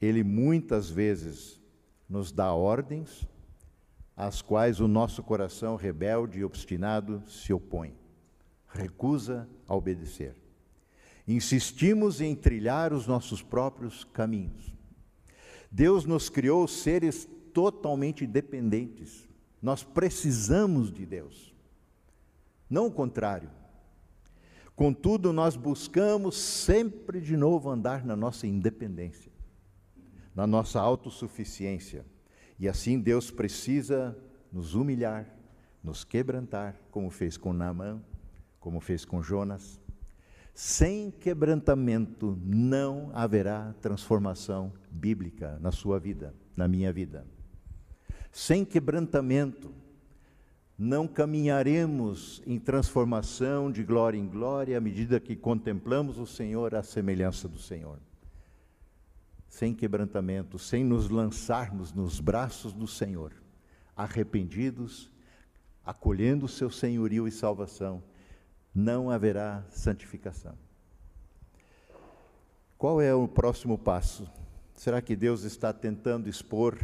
Ele 0.00 0.24
muitas 0.24 0.88
vezes 0.88 1.60
nos 2.08 2.32
dá 2.32 2.50
ordens, 2.54 3.28
às 4.20 4.42
quais 4.42 4.80
o 4.80 4.86
nosso 4.86 5.22
coração 5.22 5.76
rebelde 5.76 6.40
e 6.40 6.44
obstinado 6.44 7.22
se 7.26 7.54
opõe, 7.54 7.94
recusa 8.68 9.48
a 9.66 9.74
obedecer. 9.74 10.36
Insistimos 11.26 12.20
em 12.20 12.34
trilhar 12.34 12.92
os 12.92 13.06
nossos 13.06 13.40
próprios 13.40 14.04
caminhos. 14.04 14.74
Deus 15.70 16.04
nos 16.04 16.28
criou 16.28 16.68
seres 16.68 17.26
totalmente 17.54 18.26
dependentes. 18.26 19.26
Nós 19.62 19.82
precisamos 19.82 20.92
de 20.92 21.06
Deus, 21.06 21.54
não 22.68 22.88
o 22.88 22.92
contrário. 22.92 23.50
Contudo, 24.76 25.32
nós 25.32 25.56
buscamos 25.56 26.36
sempre 26.36 27.22
de 27.22 27.38
novo 27.38 27.70
andar 27.70 28.04
na 28.04 28.14
nossa 28.14 28.46
independência, 28.46 29.32
na 30.34 30.46
nossa 30.46 30.78
autossuficiência 30.78 32.04
e 32.60 32.68
assim 32.68 33.00
Deus 33.00 33.30
precisa 33.30 34.14
nos 34.52 34.74
humilhar, 34.74 35.26
nos 35.82 36.04
quebrantar, 36.04 36.76
como 36.90 37.08
fez 37.08 37.38
com 37.38 37.54
Naamã, 37.54 37.98
como 38.60 38.80
fez 38.80 39.02
com 39.02 39.22
Jonas. 39.22 39.80
Sem 40.52 41.10
quebrantamento 41.10 42.38
não 42.44 43.10
haverá 43.14 43.74
transformação 43.80 44.74
bíblica 44.90 45.58
na 45.58 45.72
sua 45.72 45.98
vida, 45.98 46.34
na 46.54 46.68
minha 46.68 46.92
vida. 46.92 47.26
Sem 48.30 48.62
quebrantamento 48.62 49.72
não 50.76 51.08
caminharemos 51.08 52.42
em 52.46 52.58
transformação 52.58 53.72
de 53.72 53.82
glória 53.82 54.18
em 54.18 54.26
glória 54.26 54.76
à 54.76 54.80
medida 54.82 55.18
que 55.18 55.34
contemplamos 55.34 56.18
o 56.18 56.26
Senhor 56.26 56.74
à 56.74 56.82
semelhança 56.82 57.48
do 57.48 57.58
Senhor. 57.58 57.98
Sem 59.50 59.74
quebrantamento, 59.74 60.58
sem 60.58 60.82
nos 60.82 61.10
lançarmos 61.10 61.92
nos 61.92 62.20
braços 62.20 62.72
do 62.72 62.86
Senhor, 62.86 63.34
arrependidos, 63.94 65.12
acolhendo 65.84 66.46
o 66.46 66.48
seu 66.48 66.70
senhorio 66.70 67.28
e 67.28 67.30
salvação, 67.30 68.02
não 68.74 69.10
haverá 69.10 69.62
santificação. 69.68 70.56
Qual 72.78 72.98
é 72.98 73.14
o 73.14 73.28
próximo 73.28 73.76
passo? 73.76 74.26
Será 74.74 75.02
que 75.02 75.14
Deus 75.14 75.42
está 75.42 75.70
tentando 75.70 76.30
expor 76.30 76.78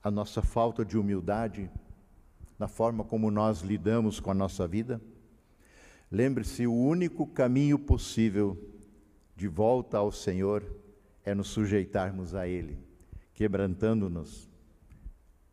a 0.00 0.12
nossa 0.12 0.40
falta 0.40 0.84
de 0.84 0.96
humildade? 0.96 1.68
na 2.58 2.68
forma 2.68 3.04
como 3.04 3.30
nós 3.30 3.60
lidamos 3.60 4.20
com 4.20 4.30
a 4.30 4.34
nossa 4.34 4.66
vida? 4.66 5.00
Lembre-se, 6.10 6.66
o 6.66 6.74
único 6.74 7.26
caminho 7.26 7.78
possível 7.78 8.56
de 9.34 9.48
volta 9.48 9.98
ao 9.98 10.10
Senhor 10.10 10.64
é 11.26 11.34
nos 11.34 11.48
sujeitarmos 11.48 12.36
a 12.36 12.46
Ele, 12.46 12.78
quebrantando-nos, 13.34 14.48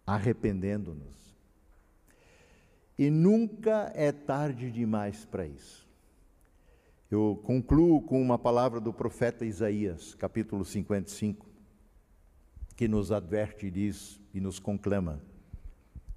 arrependendo-nos. 0.05 1.35
E 2.97 3.09
nunca 3.09 3.91
é 3.95 4.11
tarde 4.11 4.69
demais 4.69 5.25
para 5.25 5.47
isso. 5.47 5.83
Eu 7.09 7.41
concluo 7.43 8.01
com 8.03 8.21
uma 8.21 8.37
palavra 8.37 8.79
do 8.79 8.93
profeta 8.93 9.45
Isaías, 9.45 10.13
capítulo 10.13 10.63
55, 10.63 11.45
que 12.75 12.87
nos 12.87 13.11
adverte 13.11 13.65
e 13.65 13.71
diz 13.71 14.21
e 14.31 14.39
nos 14.39 14.59
conclama: 14.59 15.21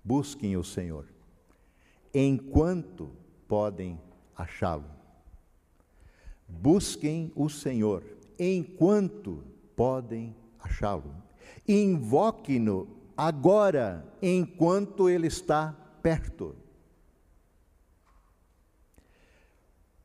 Busquem 0.04 0.54
o 0.56 0.62
Senhor, 0.62 1.06
enquanto 2.12 3.10
podem 3.48 3.98
achá-lo. 4.36 4.90
Busquem 6.46 7.32
o 7.34 7.48
Senhor, 7.48 8.04
enquanto 8.38 9.44
podem 9.74 10.34
achá-lo. 10.58 11.14
Invoquem-no 11.66 12.88
agora, 13.16 14.06
enquanto 14.22 15.08
ele 15.08 15.26
está 15.26 15.72
perto. 16.02 16.54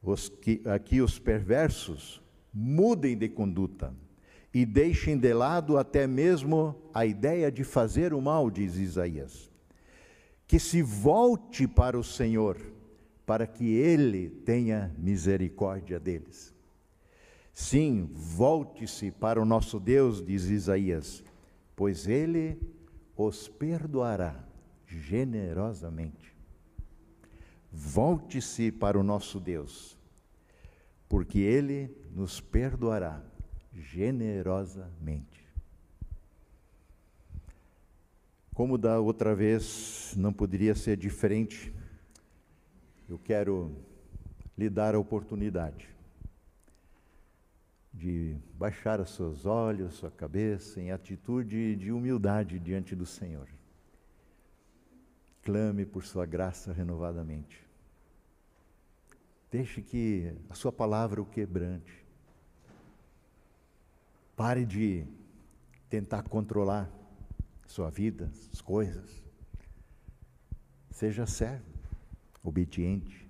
Os 0.01 0.29
que, 0.29 0.61
aqui 0.65 1.01
os 1.01 1.19
perversos 1.19 2.21
mudem 2.53 3.17
de 3.17 3.29
conduta 3.29 3.93
e 4.53 4.65
deixem 4.65 5.17
de 5.17 5.33
lado 5.33 5.77
até 5.77 6.07
mesmo 6.07 6.75
a 6.93 7.05
ideia 7.05 7.51
de 7.51 7.63
fazer 7.63 8.13
o 8.13 8.21
mal, 8.21 8.49
diz 8.49 8.75
Isaías 8.77 9.51
que 10.51 10.59
se 10.59 10.81
volte 10.81 11.65
para 11.65 11.97
o 11.97 12.03
Senhor, 12.03 12.57
para 13.25 13.47
que 13.47 13.73
Ele 13.73 14.29
tenha 14.29 14.93
misericórdia 14.97 15.97
deles. 15.97 16.53
Sim, 17.61 18.09
volte-se 18.15 19.11
para 19.11 19.39
o 19.39 19.45
nosso 19.45 19.79
Deus, 19.79 20.25
diz 20.25 20.45
Isaías, 20.45 21.23
pois 21.75 22.07
Ele 22.07 22.59
os 23.15 23.47
perdoará 23.47 24.43
generosamente. 24.87 26.35
Volte-se 27.71 28.71
para 28.71 28.99
o 28.99 29.03
nosso 29.03 29.39
Deus, 29.39 29.95
porque 31.07 31.37
Ele 31.37 31.95
nos 32.15 32.41
perdoará 32.41 33.23
generosamente. 33.71 35.47
Como 38.55 38.75
da 38.75 38.99
outra 38.99 39.35
vez 39.35 40.15
não 40.17 40.33
poderia 40.33 40.73
ser 40.73 40.97
diferente, 40.97 41.71
eu 43.07 43.19
quero 43.19 43.71
lhe 44.57 44.67
dar 44.67 44.95
a 44.95 44.99
oportunidade 44.99 45.91
de 47.93 48.37
baixar 48.53 48.99
os 48.99 49.13
seus 49.15 49.45
olhos, 49.45 49.95
sua 49.95 50.09
cabeça, 50.09 50.79
em 50.79 50.91
atitude 50.91 51.75
de 51.75 51.91
humildade 51.91 52.57
diante 52.59 52.95
do 52.95 53.05
Senhor. 53.05 53.47
Clame 55.43 55.85
por 55.85 56.03
sua 56.03 56.25
graça 56.25 56.71
renovadamente. 56.71 57.67
Deixe 59.51 59.81
que 59.81 60.33
a 60.49 60.55
sua 60.55 60.71
palavra 60.71 61.21
o 61.21 61.25
quebrante. 61.25 62.05
Pare 64.35 64.65
de 64.65 65.05
tentar 65.89 66.23
controlar 66.23 66.89
sua 67.67 67.89
vida, 67.89 68.31
as 68.51 68.61
coisas. 68.61 69.21
Seja 70.89 71.25
servo, 71.25 71.65
obediente. 72.41 73.29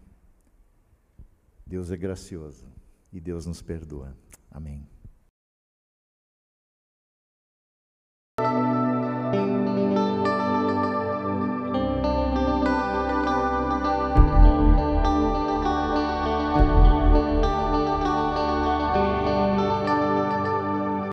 Deus 1.66 1.90
é 1.90 1.98
gracioso 1.98 2.68
e 3.12 3.20
Deus 3.20 3.46
nos 3.46 3.62
perdoa. 3.62 4.16
Amém. 4.52 4.88